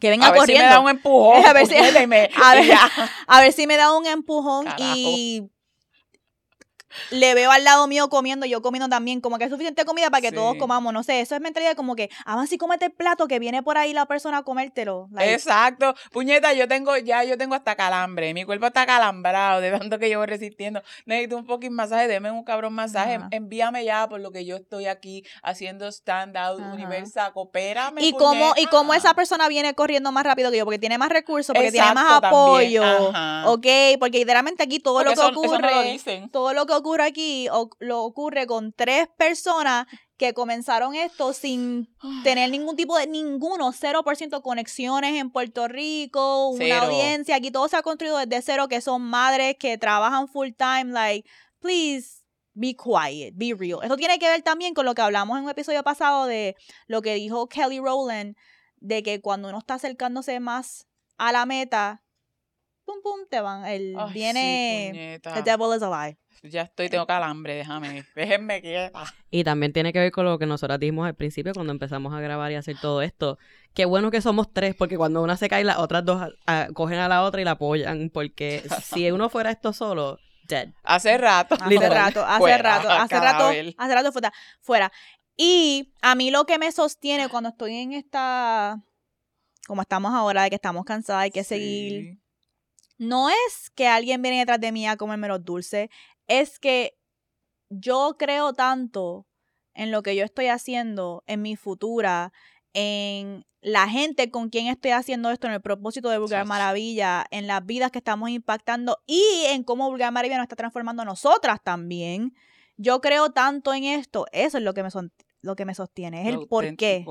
[0.00, 0.62] Que venga a ver corriendo.
[0.62, 1.44] Si me da un empujón.
[1.46, 1.74] a, ver si,
[3.26, 5.50] a, ver, si me da un empujón y
[7.10, 10.20] le veo al lado mío comiendo, yo comiendo también, como que es suficiente comida para
[10.20, 13.28] que todos comamos, no sé, eso es mentalidad como que, avanza y comete el plato
[13.28, 15.08] que viene por ahí la persona a comértelo.
[15.18, 19.98] Exacto, puñeta, yo tengo, ya yo tengo hasta calambre, mi cuerpo está calambrado de tanto
[19.98, 24.30] que llevo resistiendo, necesito un fucking masaje, deme un cabrón masaje, envíame ya por lo
[24.30, 28.00] que yo estoy aquí haciendo stand out, universal, coopérame.
[28.02, 31.10] Y cómo, y cómo esa persona viene corriendo más rápido que yo, porque tiene más
[31.10, 32.82] recursos, porque tiene más apoyo,
[33.46, 33.66] ok,
[33.98, 37.48] porque literalmente aquí todo lo que ocurre, todo lo que ocurre aquí
[37.78, 39.86] lo ocurre con tres personas
[40.18, 41.88] que comenzaron esto sin
[42.24, 47.36] tener ningún tipo de, ninguno, 0% conexiones en Puerto Rico, una audiencia.
[47.36, 51.28] Aquí todo se ha construido desde cero, que son madres que trabajan full time, like,
[51.60, 52.18] please.
[52.60, 53.78] Be quiet, be real.
[53.84, 56.56] Esto tiene que ver también con lo que hablamos en un episodio pasado de
[56.88, 58.34] lo que dijo Kelly Rowland,
[58.78, 62.02] de que cuando uno está acercándose más a la meta,
[62.84, 68.04] pum pum, te van, el, viene, the devil is alive ya estoy, tengo calambre, déjame,
[68.14, 69.04] déjenme quieta.
[69.30, 72.20] Y también tiene que ver con lo que nosotros dijimos al principio cuando empezamos a
[72.20, 73.38] grabar y hacer todo esto.
[73.74, 76.34] Qué bueno que somos tres, porque cuando una se cae, las otras dos
[76.74, 80.68] cogen a la otra y la apoyan, porque si uno fuera esto solo, dead.
[80.82, 81.54] Hace rato.
[81.54, 84.92] Hace rato, hace rato, hace rato, hace rato fuera, fuera.
[85.36, 88.82] Y a mí lo que me sostiene cuando estoy en esta,
[89.66, 92.18] como estamos ahora, de que estamos cansadas, hay que seguir
[92.98, 95.88] no es que alguien viene detrás de mí a comerme los dulces,
[96.28, 96.98] es que
[97.70, 99.26] yo creo tanto
[99.74, 102.32] en lo que yo estoy haciendo, en mi futura,
[102.74, 107.46] en la gente con quien estoy haciendo esto, en el propósito de Vulgar Maravilla, en
[107.46, 111.60] las vidas que estamos impactando y en cómo Vulgar Maravilla nos está transformando a nosotras
[111.62, 112.34] también.
[112.76, 115.12] Yo creo tanto en esto, eso es lo que me, son,
[115.42, 117.04] lo que me sostiene, es el por qué.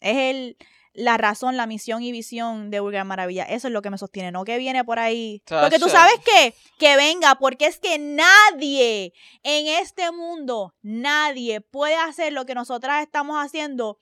[0.00, 0.56] Es el,
[0.96, 3.44] la razón, la misión y visión de Vulgar Maravilla.
[3.44, 5.42] Eso es lo que me sostiene, no que viene por ahí.
[5.46, 11.96] Porque tú sabes qué, que venga, porque es que nadie en este mundo, nadie puede
[11.96, 14.00] hacer lo que nosotras estamos haciendo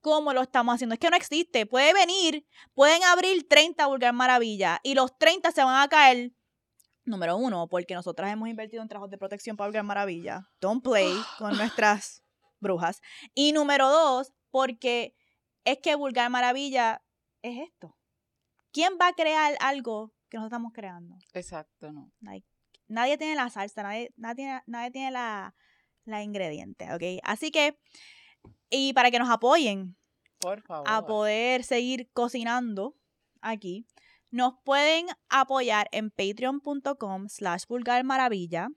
[0.00, 0.94] como lo estamos haciendo.
[0.94, 1.66] Es que no existe.
[1.66, 6.32] Puede venir, pueden abrir 30 Vulgar Maravilla y los 30 se van a caer.
[7.04, 10.48] Número uno, porque nosotras hemos invertido en trabajos de protección para Vulgar Maravilla.
[10.60, 12.22] Don't play con nuestras
[12.60, 13.00] brujas.
[13.34, 15.16] Y número dos, porque
[15.66, 17.02] es que Vulgar Maravilla
[17.42, 17.94] es esto.
[18.72, 21.18] ¿Quién va a crear algo que nosotros estamos creando?
[21.34, 22.10] Exacto, no.
[22.88, 25.54] nadie tiene la salsa, nadie, nadie, nadie tiene la,
[26.04, 27.20] la ingrediente, ¿ok?
[27.24, 27.78] Así que,
[28.70, 29.96] y para que nos apoyen
[30.38, 30.86] Por favor.
[30.88, 32.96] a poder seguir cocinando
[33.40, 33.86] aquí,
[34.30, 38.68] nos pueden apoyar en patreon.com slash vulgarmaravilla.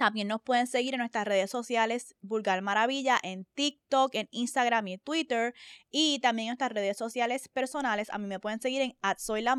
[0.00, 4.96] También nos pueden seguir en nuestras redes sociales Vulgar Maravilla, en TikTok, en Instagram y
[4.96, 5.54] Twitter.
[5.90, 8.08] Y también en nuestras redes sociales personales.
[8.08, 9.54] A mí me pueden seguir en at soy la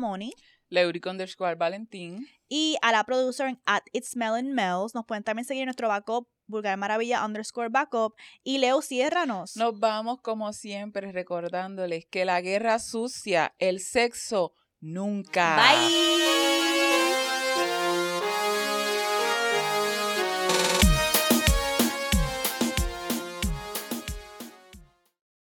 [0.68, 2.26] Leuric underscore Valentín.
[2.48, 4.96] Y a la producer en at It's Melon Mel's.
[4.96, 8.16] Nos pueden también seguir en nuestro backup Vulgar Maravilla underscore backup.
[8.42, 9.56] Y Leo, ciérranos.
[9.56, 15.54] Nos vamos como siempre recordándoles que la guerra sucia, el sexo, nunca.
[15.56, 16.31] Bye.